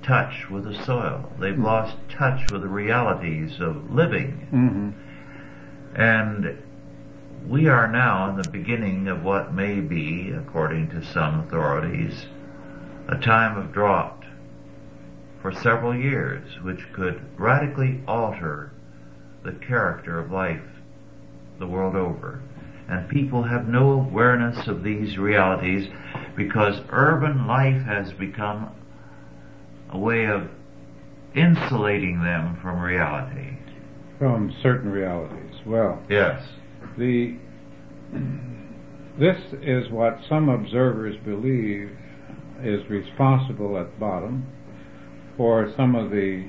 [0.06, 1.32] touch with the soil.
[1.40, 4.46] They've lost touch with the realities of living.
[4.50, 4.90] hmm
[6.00, 6.62] And
[7.48, 12.26] we are now in the beginning of what may be, according to some authorities,
[13.08, 14.24] a time of drought
[15.42, 18.72] for several years, which could radically alter
[19.44, 20.62] the character of life
[21.58, 22.42] the world over.
[22.88, 25.88] And people have no awareness of these realities
[26.36, 28.70] because urban life has become
[29.90, 30.48] a way of
[31.34, 33.56] insulating them from reality.
[34.18, 35.54] From certain realities.
[35.66, 36.42] Well, Yes.
[36.96, 37.36] the
[39.18, 41.90] this is what some observers believe
[42.62, 44.46] is responsible at bottom
[45.36, 46.44] for some of the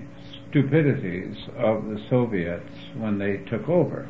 [0.50, 4.08] stupidities of the Soviets when they took over.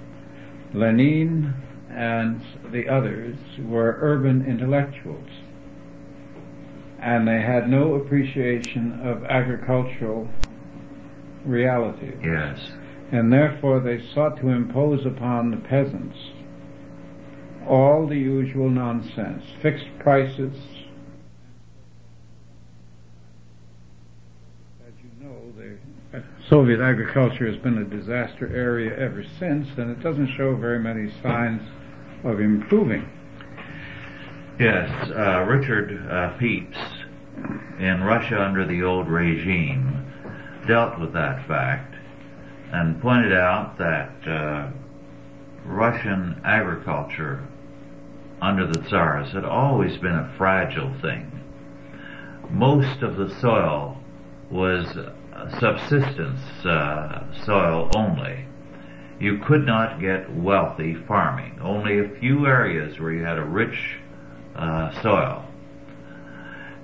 [0.73, 1.53] Lenin
[1.89, 2.41] and
[2.71, 5.29] the others were urban intellectuals
[7.07, 10.27] and they had no appreciation of agricultural
[11.45, 12.59] realities Yes.
[13.13, 16.17] and therefore they sought to impose upon the peasants
[17.65, 20.53] all the usual nonsense, fixed prices.
[24.85, 30.01] As you know, the Soviet agriculture has been a disaster area ever since, and it
[30.01, 31.61] doesn't show very many signs
[32.23, 33.07] of improving.
[34.59, 36.79] Yes, uh, Richard uh, Pipes
[37.77, 40.11] in Russia under the old regime
[40.67, 41.93] dealt with that fact
[42.71, 44.71] and pointed out that uh,
[45.63, 47.47] Russian agriculture
[48.41, 51.31] under the Tsars had always been a fragile thing.
[52.49, 53.99] Most of the soil
[54.49, 54.87] was
[55.59, 58.47] subsistence uh, soil only.
[59.19, 61.59] You could not get wealthy farming.
[61.61, 63.99] Only a few areas where you had a rich
[64.57, 65.45] uh, soil.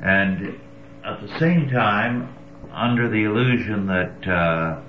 [0.02, 0.60] And
[1.06, 2.34] at the same time,
[2.72, 4.82] under the illusion that uh,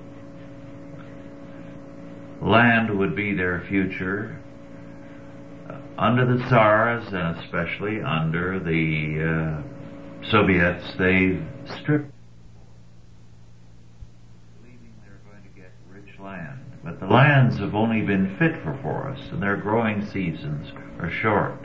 [2.40, 4.38] land would be their future,
[5.96, 12.10] under the Tsars and especially under the uh, Soviets, they stripped,
[14.60, 16.60] believing they're going to get rich land.
[16.82, 21.58] But the lands have only been fit for forests, and their growing seasons are short.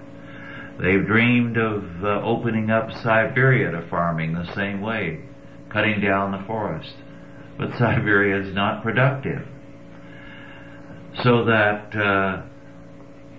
[0.82, 5.20] They've dreamed of uh, opening up Siberia to farming the same way,
[5.70, 6.94] cutting down the forest.
[7.58, 9.46] But Siberia is not productive.
[11.22, 12.44] So that uh,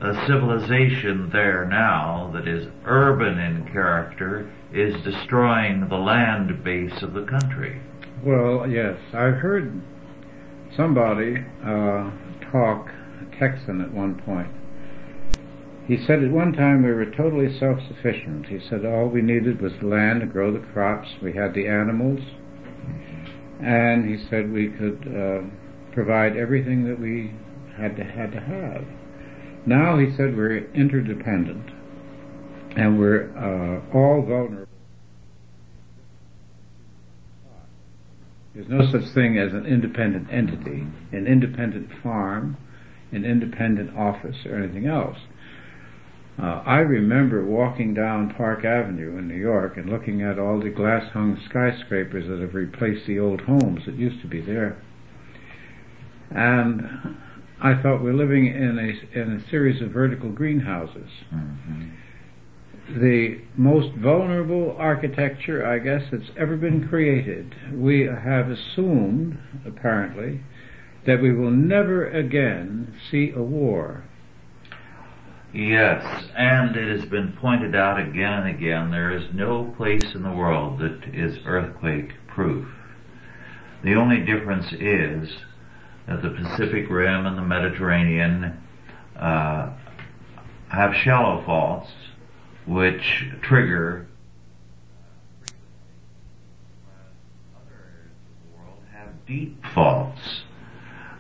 [0.07, 7.14] a civilization there now that is urban in character is destroying the land base of
[7.14, 7.80] the country.
[8.22, 9.80] Well, yes, I've heard
[10.76, 12.11] somebody uh,
[12.53, 12.91] talk
[13.38, 14.60] Texan at one point
[15.87, 18.47] he said at one time we were totally self-sufficient.
[18.47, 21.09] He said all we needed was land to grow the crops.
[21.22, 22.20] We had the animals,
[23.61, 25.43] and he said we could uh,
[25.93, 27.33] provide everything that we
[27.76, 28.85] had to had to have.
[29.66, 31.70] Now he said we're interdependent,
[32.76, 34.66] and we're uh, all vulnerable.
[38.55, 42.57] There's no such thing as an independent entity, an independent farm,
[43.12, 45.18] an independent office, or anything else.
[46.41, 50.70] Uh, I remember walking down Park Avenue in New York and looking at all the
[50.70, 54.80] glass hung skyscrapers that have replaced the old homes that used to be there.
[56.30, 57.18] And
[57.61, 61.11] I thought we're living in a, in a series of vertical greenhouses.
[61.34, 63.01] Mm-hmm.
[63.01, 67.55] The most vulnerable architecture, I guess, that's ever been created.
[67.74, 70.41] We have assumed, apparently,
[71.07, 74.05] that we will never again see a war
[75.53, 80.23] Yes, and it has been pointed out again and again, there is no place in
[80.23, 82.69] the world that is earthquake proof.
[83.83, 85.29] The only difference is
[86.07, 88.63] that the Pacific Rim and the Mediterranean
[89.19, 89.73] uh,
[90.69, 91.91] have shallow faults
[92.67, 94.07] which trigger
[99.27, 100.43] deep faults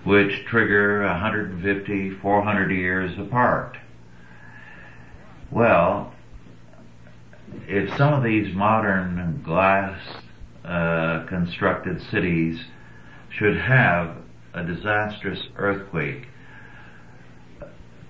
[0.02, 3.76] which trigger 150, 400 years apart.
[5.60, 6.14] Well,
[7.68, 10.00] if some of these modern glass
[10.64, 12.58] uh, constructed cities
[13.28, 14.16] should have
[14.54, 16.28] a disastrous earthquake,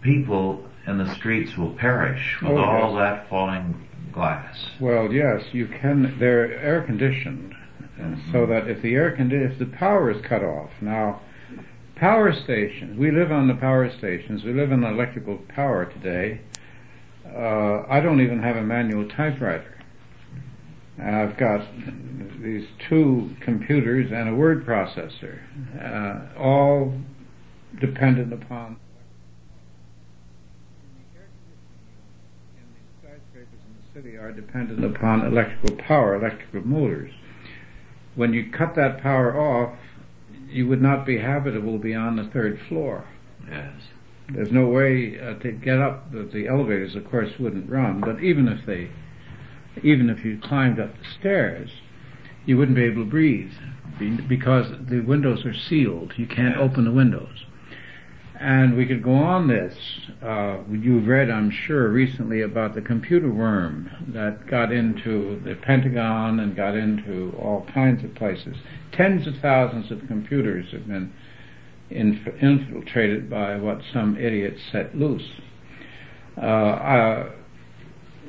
[0.01, 3.01] people in the streets will perish with oh, all yes.
[3.01, 4.57] that falling glass.
[4.81, 6.19] Well, yes, you can.
[6.21, 7.57] They're air conditioned,
[7.99, 8.31] mm-hmm.
[8.31, 11.21] so that if the air condi- if the power is cut off now.
[11.97, 12.97] Power stations.
[12.99, 14.43] We live on the power stations.
[14.43, 16.41] We live on electrical power today
[17.27, 19.77] uh, I don't even have a manual typewriter.
[21.03, 21.67] I've got
[22.43, 25.39] these two computers and a word processor,
[25.83, 26.93] uh, all
[27.81, 28.77] dependent upon.
[33.03, 37.13] The skyscrapers in the city are dependent upon electrical power, electrical motors.
[38.15, 39.79] When you cut that power off,
[40.49, 43.05] you would not be habitable beyond the third floor.
[43.49, 43.73] Yes.
[44.35, 46.13] There's no way uh, to get up.
[46.13, 48.01] The, the elevators, of course, wouldn't run.
[48.01, 48.91] But even if they,
[49.83, 51.71] even if you climbed up the stairs,
[52.47, 53.53] you wouldn't be able to breathe
[54.29, 56.13] because the windows are sealed.
[56.17, 57.45] You can't open the windows.
[58.41, 59.77] And we could go on this.
[60.23, 66.41] Uh, you've read, I'm sure, recently about the computer worm that got into the Pentagon
[66.41, 68.57] and got into all kinds of places.
[68.93, 71.13] Tens of thousands of computers have been
[71.91, 75.29] infiltrated by what some idiot set loose.
[76.37, 77.31] Uh, uh,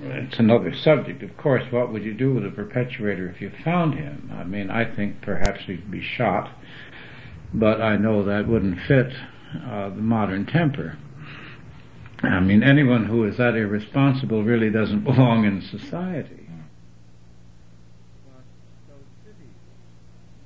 [0.03, 1.63] it's another subject, of course.
[1.71, 4.31] What would you do with a perpetuator if you found him?
[4.33, 6.49] I mean, I think perhaps he'd be shot,
[7.53, 9.13] but I know that wouldn't fit
[9.63, 10.97] uh, the modern temper.
[12.23, 16.47] I mean, anyone who is that irresponsible really doesn't belong in society.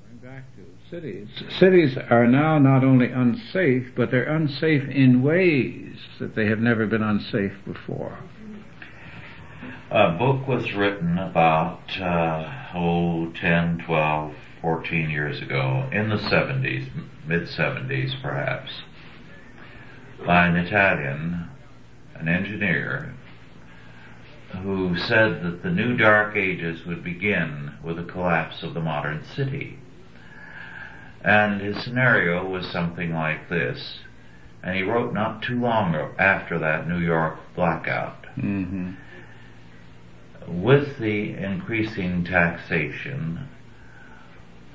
[0.04, 1.28] Going back to cities.
[1.58, 6.86] Cities are now not only unsafe, but they're unsafe in ways that they have never
[6.86, 8.18] been unsafe before.
[9.90, 16.88] A book was written about, uh, oh, 10, 12, 14 years ago, in the 70s,
[17.26, 18.70] mid 70s perhaps,
[20.24, 21.48] by an Italian,
[22.14, 23.14] an engineer,
[24.62, 29.24] who said that the new dark ages would begin with the collapse of the modern
[29.24, 29.78] city.
[31.26, 33.98] And his scenario was something like this.
[34.62, 38.26] And he wrote not too long after that New York blackout.
[38.38, 38.92] Mm-hmm.
[40.62, 43.48] With the increasing taxation,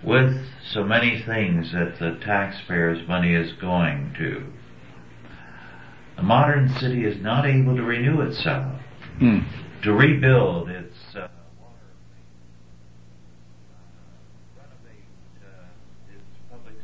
[0.04, 4.44] with so many things that the taxpayers' money is going to,
[6.18, 8.80] the modern city is not able to renew itself,
[9.22, 9.46] Mm.
[9.84, 11.28] to rebuild its uh,
[11.60, 11.76] water,
[13.70, 15.06] uh, renovate
[15.46, 16.76] uh, its public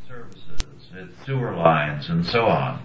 [0.97, 2.83] its sewer lines, and so on.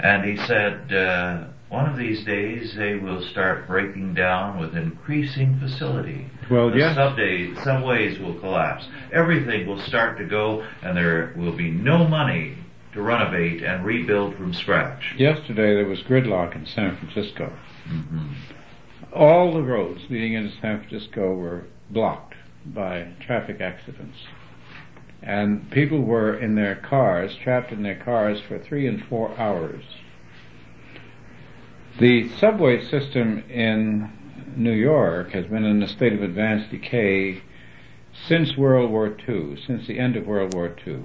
[0.00, 5.58] And he said, uh, one of these days they will start breaking down with increasing
[5.60, 6.26] facility.
[6.50, 6.96] Well, the yes.
[6.96, 8.86] subway, subways will collapse.
[9.12, 12.56] Everything will start to go, and there will be no money
[12.92, 15.14] to renovate and rebuild from scratch.
[15.16, 17.52] Yesterday there was gridlock in San Francisco.
[17.86, 18.32] hmm
[19.14, 22.34] All the roads leading into San Francisco were blocked
[22.66, 24.16] by traffic accidents.
[25.22, 29.84] And people were in their cars, trapped in their cars for three and four hours.
[31.98, 34.10] The subway system in
[34.56, 37.42] New York has been in a state of advanced decay
[38.12, 41.02] since World War II, since the end of World War II.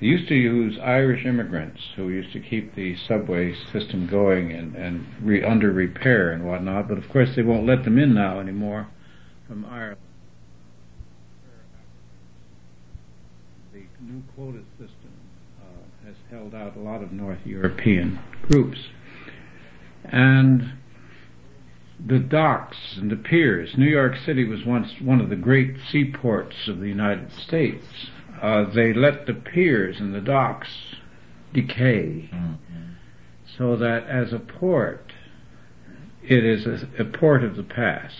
[0.00, 4.74] They used to use Irish immigrants who used to keep the subway system going and,
[4.74, 8.40] and re, under repair and whatnot, but of course they won't let them in now
[8.40, 8.88] anymore
[9.46, 9.98] from Ireland.
[14.02, 15.12] New quota system
[15.60, 18.78] uh, has held out a lot of North European groups.
[20.04, 20.72] And
[22.04, 23.74] the docks and the piers.
[23.76, 27.84] New York City was once one of the great seaports of the United States.
[28.40, 30.68] Uh, they let the piers and the docks
[31.52, 32.54] decay hmm
[33.58, 35.12] so that as a port,
[36.22, 38.14] it is a, a port of the past.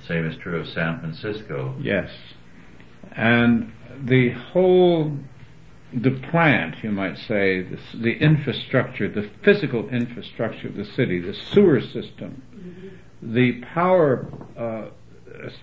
[0.00, 1.76] The same is true of San Francisco.
[1.80, 2.10] Yes.
[3.16, 3.72] And
[4.04, 5.16] the whole,
[5.92, 11.34] the plant, you might say, the, the infrastructure, the physical infrastructure of the city, the
[11.34, 12.42] sewer system,
[13.22, 14.86] the power uh,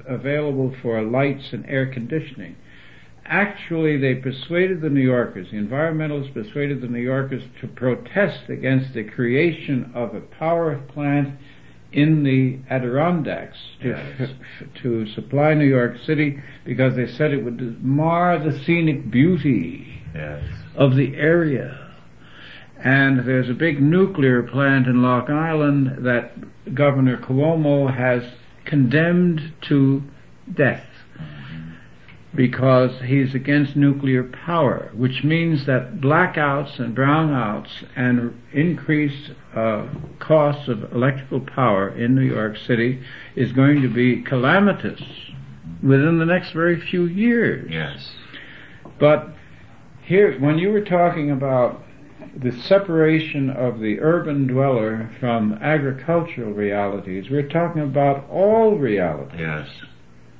[0.07, 2.55] available for lights and air conditioning.
[3.25, 8.93] Actually, they persuaded the New Yorkers, the environmentalists persuaded the New Yorkers to protest against
[8.93, 11.37] the creation of a power plant
[11.91, 14.29] in the Adirondacks to, Yes.
[14.81, 20.43] to supply New York City because they said it would mar the scenic beauty Yes.
[20.75, 21.83] of the area.
[22.83, 26.33] And there's a big nuclear plant in Long Island that
[26.75, 28.23] Governor Cuomo has
[28.65, 30.03] condemned to
[30.53, 30.85] death
[32.37, 39.87] because he's against nuclear power, which means that blackouts and brownouts and increased uh,
[40.19, 43.01] costs of electrical power in New York City
[43.35, 45.01] is going to be calamitous
[45.81, 47.71] within the next very few years.
[47.71, 48.11] Yes.
[48.99, 49.33] But
[50.03, 51.81] here, when you were talking about
[52.35, 59.39] the separation of the urban dweller from agricultural realities, we're talking about all realities.
[59.39, 59.67] Yes.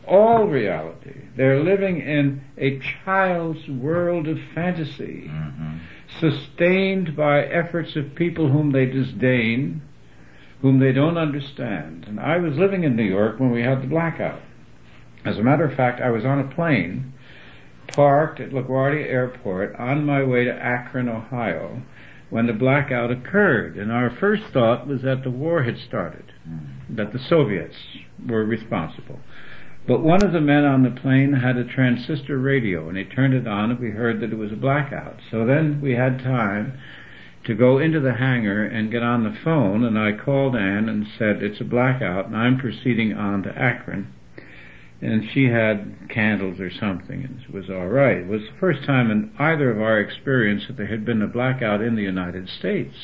[0.08, 1.22] All reality.
[1.36, 5.78] They're living in a child's world of fantasy, hmm
[6.20, 9.82] sustained by efforts of people whom they disdain,
[10.62, 12.06] whom they don't understand.
[12.08, 14.42] And I was living in New York when we had the blackout.
[15.26, 17.14] As a matter of fact, I was on a plane
[17.88, 21.82] parked at LaGuardia Airport on my way to Akron, Ohio,
[22.30, 23.78] when the blackout occurred.
[23.78, 26.34] And our first thought was that the war had started,
[26.90, 27.76] that the Soviets
[28.28, 29.20] were responsible.
[29.88, 33.34] But one of the men on the plane had a transistor radio and he turned
[33.34, 35.20] it on and we heard that it was a blackout.
[35.32, 36.78] So then we had time
[37.46, 41.08] to go into the hangar and get on the phone and I called Ann and
[41.18, 44.14] said it's a blackout and I'm proceeding on to Akron
[45.02, 48.18] and she had candles or something, and it was all right.
[48.18, 51.28] It was the first time in either of our experience that there had been a
[51.28, 52.96] blackout in the United States.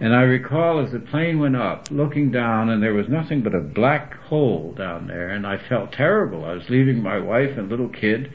[0.00, 3.54] And I recall as the plane went up, looking down, and there was nothing but
[3.54, 6.44] a black hole down there, and I felt terrible.
[6.44, 8.32] I was leaving my wife and little kid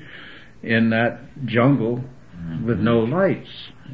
[0.64, 2.04] in that jungle
[2.64, 3.50] with no lights.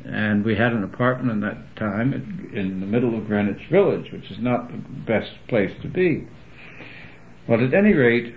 [0.06, 2.14] And we had an apartment in that time
[2.54, 6.28] in the middle of Greenwich Village, which is not the best place to be.
[7.48, 8.36] But at any rate,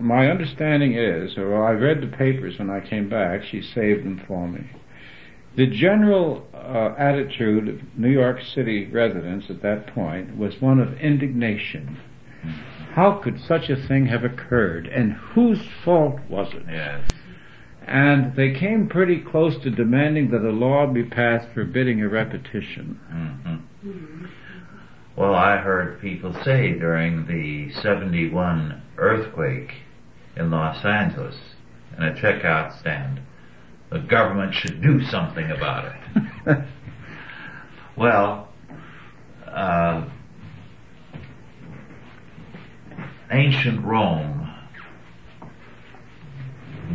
[0.00, 4.22] my understanding is, or I read the papers when I came back, she saved them
[4.26, 4.68] for me.
[5.58, 10.96] The general uh, attitude of New York City residents at that point was one of
[11.00, 11.98] indignation.
[12.94, 16.62] How could such a thing have occurred, and whose fault was it?
[16.70, 17.02] Yes.
[17.88, 23.00] And they came pretty close to demanding that a law be passed forbidding a repetition.
[23.82, 24.26] hmm
[25.16, 29.72] Well, I heard people say during the 71 earthquake
[30.36, 31.36] in Los Angeles
[31.96, 33.22] in a checkout stand,
[33.90, 35.92] the government should do something about
[36.46, 36.58] it.
[37.96, 38.48] well,
[39.46, 40.08] uh,
[43.30, 44.50] ancient Rome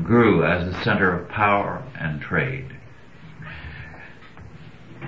[0.04, 2.78] grew as the center of power and trade.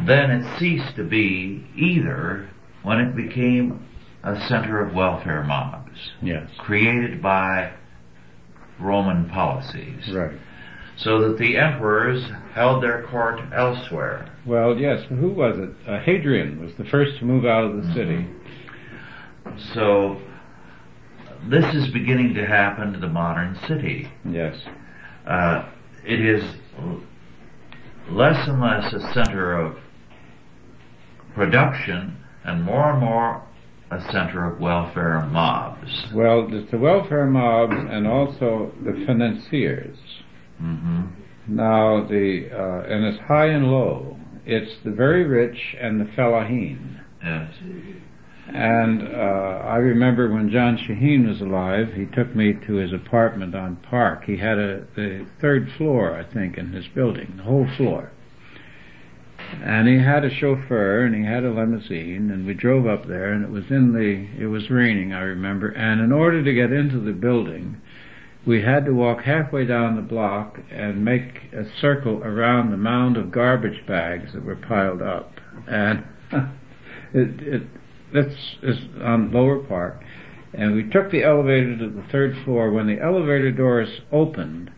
[0.05, 2.49] Then it ceased to be either
[2.83, 3.87] when it became
[4.23, 6.49] a center of welfare mobs Yes.
[6.57, 7.71] created by
[8.79, 10.09] Roman policies.
[10.13, 10.33] Right.
[10.97, 12.23] So that the emperors
[12.53, 14.31] held their court elsewhere.
[14.45, 15.03] Well, yes.
[15.09, 15.69] Who was it?
[15.87, 18.27] Uh, Hadrian was the first to move out of the city.
[19.73, 20.21] So
[21.49, 24.09] this is beginning to happen to the modern city.
[24.23, 24.55] Yes.
[25.27, 25.69] Uh,
[26.05, 26.43] it is
[28.09, 29.77] less and less a center of
[31.33, 33.43] production and more and more
[33.91, 36.07] a center of welfare mobs.
[36.13, 39.97] Well, there's the welfare mobs and also the financiers.
[40.57, 41.01] Hmm
[41.47, 44.17] Now, the uh, and it's high and low.
[44.45, 47.01] It's the very rich and the fellaheen.
[47.23, 47.51] Yes.
[48.47, 53.55] And uh, I remember when John Shaheen was alive, he took me to his apartment
[53.55, 54.25] on Park.
[54.25, 58.11] He had a the third floor, I think, in his building, the whole floor.
[59.63, 63.31] And he had a chauffeur and he had a limousine and we drove up there
[63.31, 66.71] and it was in the it was raining, I remember, and in order to get
[66.71, 67.81] into the building,
[68.45, 73.17] we had to walk halfway down the block and make a circle around the mound
[73.17, 75.31] of garbage bags that were piled up.
[75.67, 76.03] And
[77.13, 77.63] it, it
[78.13, 80.01] this is on Lower Park,
[80.53, 82.71] and we took the elevator to the third floor.
[82.71, 84.71] When the elevator doors opened,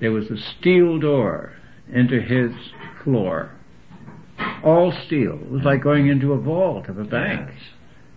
[0.00, 1.52] there was a steel door
[1.92, 2.50] into his
[3.02, 3.52] floor,
[4.64, 5.38] all steel.
[5.40, 7.62] It was like going into a vault of a bank, Yes.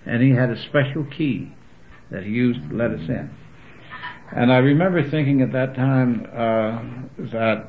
[0.05, 1.53] and he had a special key
[2.11, 3.29] that he used to let us in.
[4.35, 6.81] And I remember thinking at that time uh,
[7.31, 7.67] that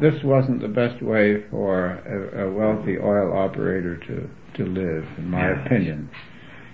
[0.00, 5.28] this wasn't the best way for a, a wealthy oil operator to, to live, in
[5.30, 5.66] my Yes.
[5.66, 6.08] opinion.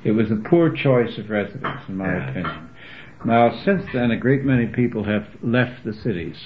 [0.05, 2.31] It was a poor choice of residence, in my Yes.
[2.31, 2.69] opinion.
[3.25, 6.37] Now, since then, a great many people have left the cities.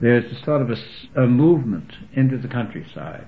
[0.00, 0.70] There's a sort of
[1.16, 3.26] a movement into the countryside.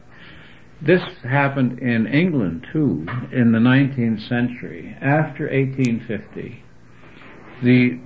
[0.81, 4.95] This happened in England too in the 19th century.
[5.01, 6.63] After 1850,
[7.63, 7.99] the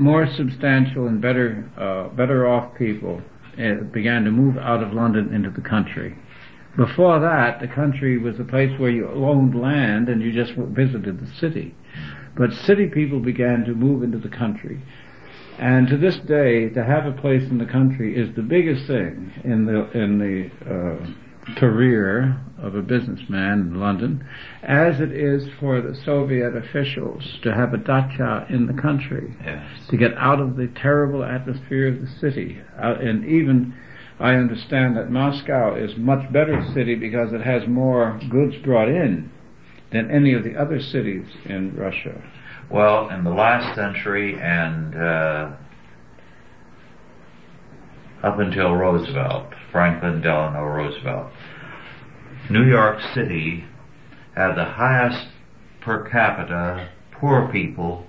[0.00, 3.22] more substantial and better uh, better off people
[3.58, 6.16] uh, began to move out of London into the country.
[6.76, 11.20] Before that, the country was a place where you owned land and you just visited
[11.20, 11.74] the city.
[12.36, 14.80] But city people began to move into the country.
[15.58, 19.32] And to this day, to have a place in the country is the biggest thing
[19.44, 21.06] in the in the uh,
[21.56, 24.26] career of a businessman in London,
[24.62, 29.64] as it is for the Soviet officials to have a dacha in the country Yes.
[29.88, 32.60] to get out of the terrible atmosphere of the city.
[32.78, 33.74] Uh, and even
[34.18, 39.30] I understand that Moscow is much better city because it has more goods brought in
[39.92, 42.22] than any of the other cities in Russia.
[42.70, 45.50] Well, in the last century and uh,
[48.22, 51.32] up until Roosevelt, Franklin Delano Roosevelt,
[52.50, 53.64] New York City
[54.34, 55.28] had the highest
[55.80, 58.06] per capita poor people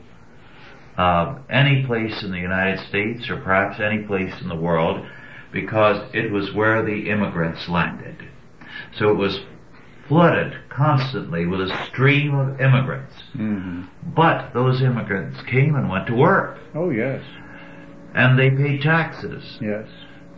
[0.98, 5.06] of any place in the United States or perhaps any place in the world
[5.52, 8.16] because it was where the immigrants landed.
[8.98, 9.40] So it was
[10.08, 13.14] flooded constantly with a stream of immigrants.
[13.36, 13.84] Mm-hmm.
[14.14, 17.24] But those immigrants came and went to work, Oh yes,
[18.14, 19.58] and they paid taxes.
[19.62, 19.88] yes.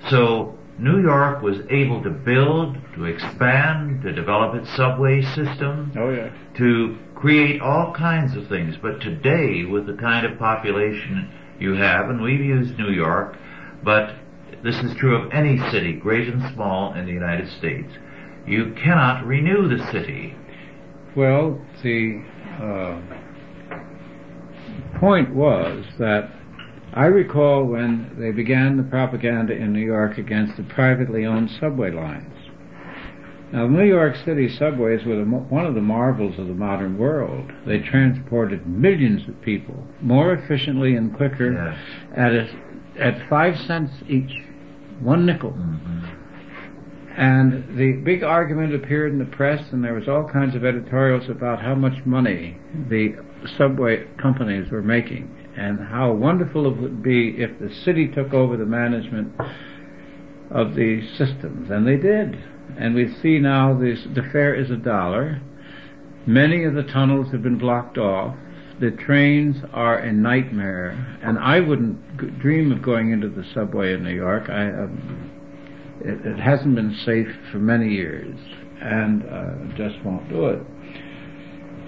[0.09, 6.09] So New York was able to build, to expand, to develop its subway system, Oh
[6.09, 6.31] yes.
[6.57, 8.75] to create all kinds of things.
[8.81, 13.37] But today, with the kind of population you have, and we've used New York,
[13.83, 14.15] but
[14.63, 17.91] this is true of any city, great and small, in the United States,
[18.45, 20.35] you cannot renew the city.
[21.15, 22.23] Well, the
[22.59, 22.99] uh,
[24.99, 26.29] point was that
[26.95, 31.91] I recall when they began the propaganda in New York against the privately owned subway
[31.91, 32.29] lines.
[33.51, 37.51] Now, New York City subways were the, one of the marvels of the modern world.
[37.67, 41.77] They transported millions of people more efficiently and quicker Yes.
[42.15, 42.49] at a,
[42.99, 44.31] at five cents each,
[45.01, 45.51] one nickel.
[45.51, 46.09] Mhm.
[47.15, 51.29] And the big argument appeared in the press, and there was all kinds of editorials
[51.29, 52.57] about how much money
[52.89, 53.15] the
[53.55, 58.57] subway companies were making, and how wonderful it would be if the city took over
[58.57, 59.33] the management
[60.51, 62.37] of the systems, and they did.
[62.77, 65.41] And we see now this, the fare is a dollar.
[66.25, 68.35] Many of the tunnels have been blocked off.
[68.79, 70.91] The trains are a nightmare,
[71.21, 74.49] and I wouldn't g- dream of going into the subway in New York.
[74.49, 75.31] I, um,
[76.01, 78.35] it, it hasn't been safe for many years,
[78.81, 80.61] and uh, just won't do it.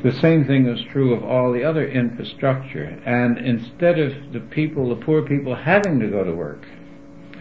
[0.06, 4.90] The same thing is true of all the other infrastructure, and instead of the people,
[4.90, 6.64] the poor people, having to go to work,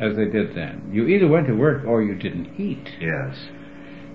[0.01, 2.89] as they did then, you either went to work or you didn't eat.
[2.99, 3.37] Yes.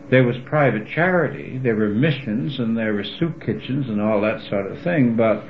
[0.10, 4.42] There was private charity, there were missions, and there were soup kitchens and all that
[4.50, 5.44] sort of thing, but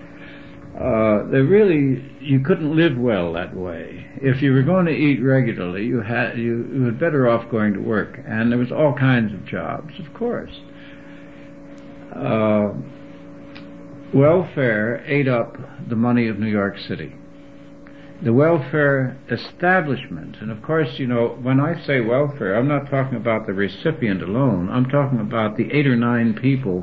[0.78, 4.08] uh, they really you couldn't live well that way.
[4.22, 7.76] If you were going to eat regularly, you had you, you were better off going
[7.76, 10.60] to work, and there was all kinds of jobs, of course.
[12.16, 12.74] Uh,
[14.14, 15.58] welfare ate up
[15.88, 17.16] the money of New York City.
[18.22, 23.16] The welfare establishment, and of course, you know, when I say welfare, I'm not talking
[23.16, 24.70] about the recipient alone.
[24.70, 26.82] I'm talking about the eight or nine people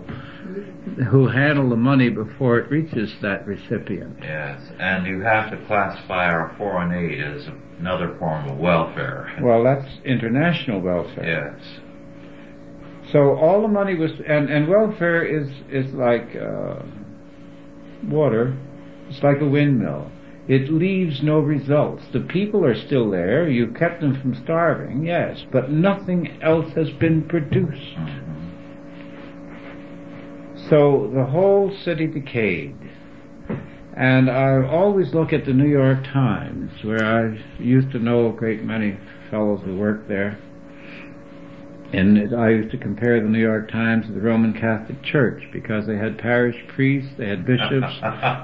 [1.10, 4.16] who handle the money before it reaches that recipient.
[4.22, 4.60] Yes.
[4.78, 7.46] And you have to classify our foreign aid as
[7.78, 9.38] another form of welfare.
[9.42, 11.54] Well, that's international welfare.
[11.58, 11.80] Yes.
[13.12, 16.82] So all the money was, and, and welfare is, is like uh,
[18.04, 18.56] water.
[19.08, 20.10] It's like a windmill.
[20.48, 22.04] It leaves no results.
[22.12, 23.48] The people are still there.
[23.48, 27.96] You kept them from starving, yes, but nothing else has been produced.
[27.96, 28.22] Mhm.
[30.68, 32.76] So the whole city decayed.
[33.96, 38.32] And I always look at the New York Times, where I used to know a
[38.32, 38.98] great many
[39.30, 40.38] fellows who worked there.
[41.92, 45.42] And it, I used to compare the New York Times to the Roman Catholic Church
[45.52, 47.94] because they had parish priests, they had bishops,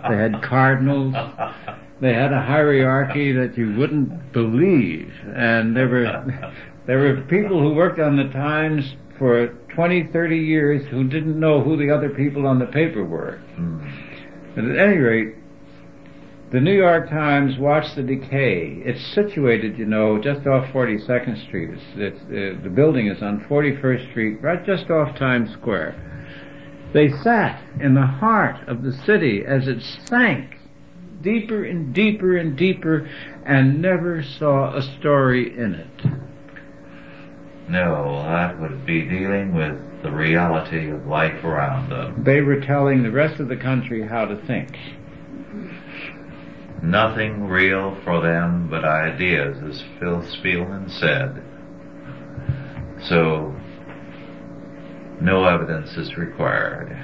[0.09, 1.15] they had cardinals,
[2.01, 5.13] they had a hierarchy that you wouldn't believe.
[5.35, 6.55] And there were,
[6.87, 11.63] there were people who worked on the Times for 20, 30 years who didn't know
[11.63, 13.41] who the other people on the paper were.
[13.59, 14.55] Mm.
[14.55, 15.35] But at any rate,
[16.53, 18.83] the New York Times watched the decay.
[18.85, 21.71] It's situated, you know, just off 42nd Street.
[21.71, 25.97] It's, it's, uh, the building is on 41st Street, right just off Times Square.
[26.93, 30.57] They sat in the heart of the city as it sank
[31.23, 33.09] deeper and deeper and deeper
[33.47, 36.05] and never saw a story in it.
[37.71, 42.25] No, that would be dealing with the reality of life around them.
[42.25, 44.77] They were telling the rest of the country how to think.
[46.83, 51.43] Nothing real for them but ideas, as Phil Spielman said.
[53.09, 53.55] So,
[55.21, 56.99] no evidence is required.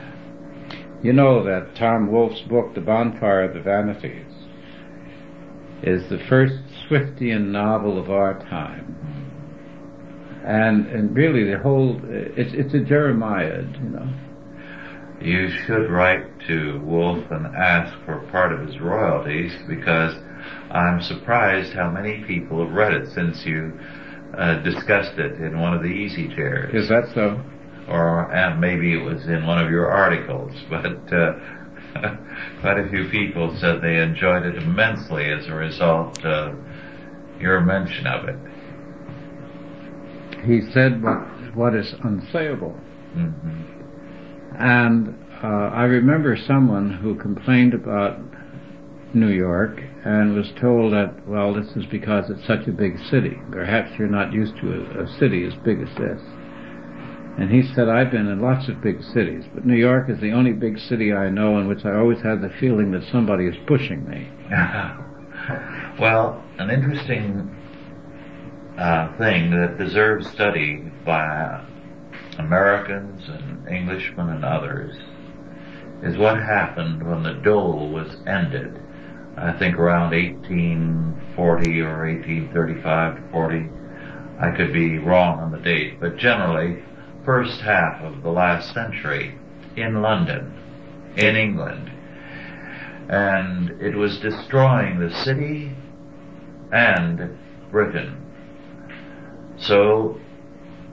[1.01, 4.33] You know that Tom Wolfe's book, The Bonfire of the Vanities,
[5.85, 6.55] is the first
[6.89, 8.97] Swiftian novel of our time.
[10.45, 14.13] And, and really the whole, it's, it's a Jeremiah, you know.
[15.21, 20.15] You should write to Wolfe and ask for part of his royalties because
[20.71, 23.73] I'm surprised how many people have read it since you
[24.37, 26.75] uh, discussed it in one of the easy chairs.
[26.75, 27.43] Is that so?
[27.89, 31.33] or and maybe it was in one of your articles, but uh,
[32.61, 36.55] quite a few people said they enjoyed it immensely as a result of
[37.41, 38.37] your mention of it.
[40.45, 42.79] He said what, what is unsayable.
[43.15, 43.78] hmm
[44.59, 48.19] And uh, I remember someone who complained about
[49.15, 53.39] New York and was told that, well, this is because it's such a big city.
[53.51, 56.21] Perhaps you're not used to a, a city as big as this.
[57.39, 60.33] And he said, I've been in lots of big cities, but New York is the
[60.33, 63.55] only big city I know in which I always have the feeling that somebody is
[63.69, 64.29] pushing me.
[66.01, 67.55] well, an interesting
[68.77, 71.65] uh, thing that deserves study by
[72.39, 74.97] Americans and Englishmen and others
[76.03, 78.81] is what happened when the dole was ended.
[79.37, 83.69] I think around 1840 or 1835 to 40.
[84.41, 86.83] I could be wrong on the date, but generally
[87.25, 89.37] first half of the last century
[89.77, 90.55] in London,
[91.17, 91.91] in England.
[93.09, 95.73] And it was destroying the city
[96.73, 97.37] and
[97.71, 98.25] Britain.
[99.59, 100.21] So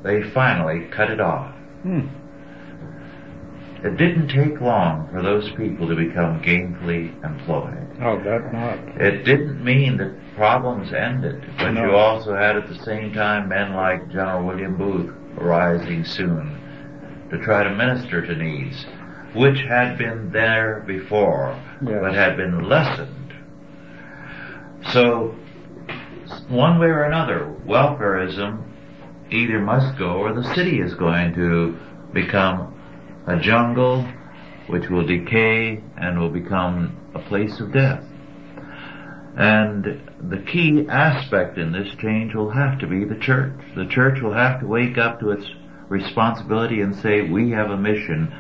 [0.06, 1.54] they finally cut it off.
[1.82, 2.08] Hmm.
[3.84, 7.88] It didn't take long for those people to become gainfully employed.
[8.02, 9.02] Oh, that not.
[9.02, 11.86] It didn't mean that problems ended, but No.
[11.86, 16.58] you also had at the same time men like General William Booth arising soon
[17.32, 18.86] to try to minister to needs,
[19.34, 21.98] which had been there before, Yes.
[22.02, 23.34] but had been lessened.
[24.92, 25.36] So,
[26.48, 28.62] one way or another, welfareism
[29.32, 31.78] either must go or the city is going to
[32.14, 32.74] become
[33.28, 34.08] a jungle
[34.68, 38.04] which will decay and will become a place of death.
[39.38, 43.54] And the key aspect in this change will have to be the church.
[43.76, 45.46] The church will have to wake up to its
[45.90, 48.34] responsibility and say, we have a mission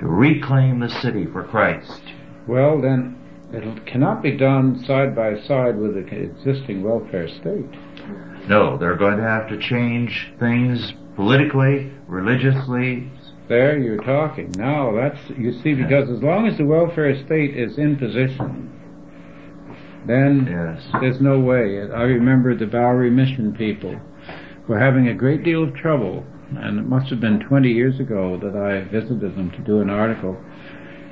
[0.00, 2.02] to reclaim the city for Christ.
[2.46, 3.16] Well, then,
[3.52, 7.70] it cannot be done side by side with the existing welfare state.
[8.48, 13.10] No, they're going to have to change things politically, religiously.
[13.48, 14.52] There you're talking.
[14.56, 18.70] Now, that's, you see, because as long as the welfare state is in position,
[20.06, 20.82] then Yes.
[21.00, 21.80] there's no way.
[21.82, 23.98] I remember the Bowery Mission people
[24.68, 26.24] were having a great deal of trouble,
[26.56, 29.90] and it must have been 20 years ago that I visited them to do an
[29.90, 30.36] article,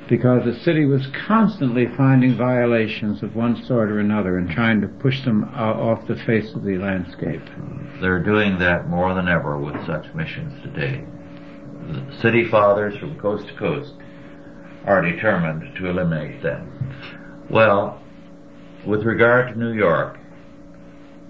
[0.09, 4.87] because the city was constantly finding violations of one sort or another and trying to
[4.87, 7.41] push them off the face of the landscape.
[8.01, 11.05] They're doing that more than ever with such missions today.
[11.87, 13.93] The city fathers from coast to coast
[14.85, 17.45] are determined to eliminate them.
[17.49, 18.01] Well,
[18.85, 20.17] with regard to New York,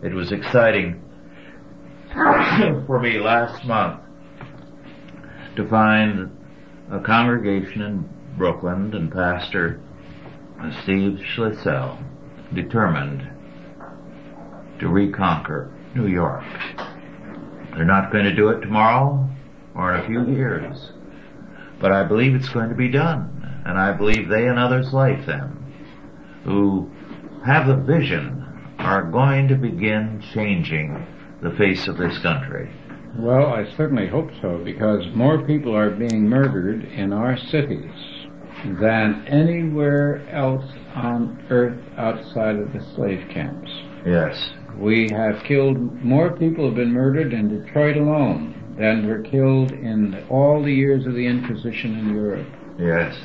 [0.02, 1.02] it was exciting
[2.14, 4.02] for me last month
[5.56, 6.32] to find
[6.92, 9.80] a congregation in Brooklyn and Pastor
[10.82, 11.98] Steve Schlissel
[12.54, 13.30] determined
[14.80, 16.44] to reconquer New York.
[17.76, 19.30] They're not going to do it tomorrow
[19.76, 20.92] or in a few years,
[21.80, 25.26] but I believe it's going to be done, and I believe they and others like
[25.26, 25.74] them
[26.44, 26.90] who
[27.46, 31.06] have the vision are going to begin changing
[31.42, 32.72] the face of this country.
[33.16, 37.92] Well, I certainly hope so, because more people are being murdered in our cities
[38.80, 43.70] than anywhere else on earth outside of the slave camps.
[44.06, 44.52] Yes.
[44.78, 50.26] We have killed, more people have been murdered in Detroit alone than were killed in
[50.30, 52.48] all the years of the Inquisition in Europe.
[52.80, 53.16] Yes.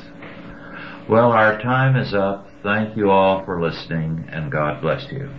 [1.09, 2.49] Well, our time is up.
[2.63, 5.31] Thank you all for listening, and God bless you.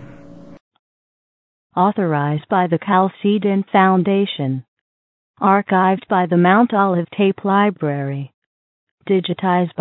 [1.76, 4.64] Authorized by the Chalcedon Foundation.
[5.40, 8.32] Archived by the Mount Olive Tape Library.
[9.08, 9.74] Digitized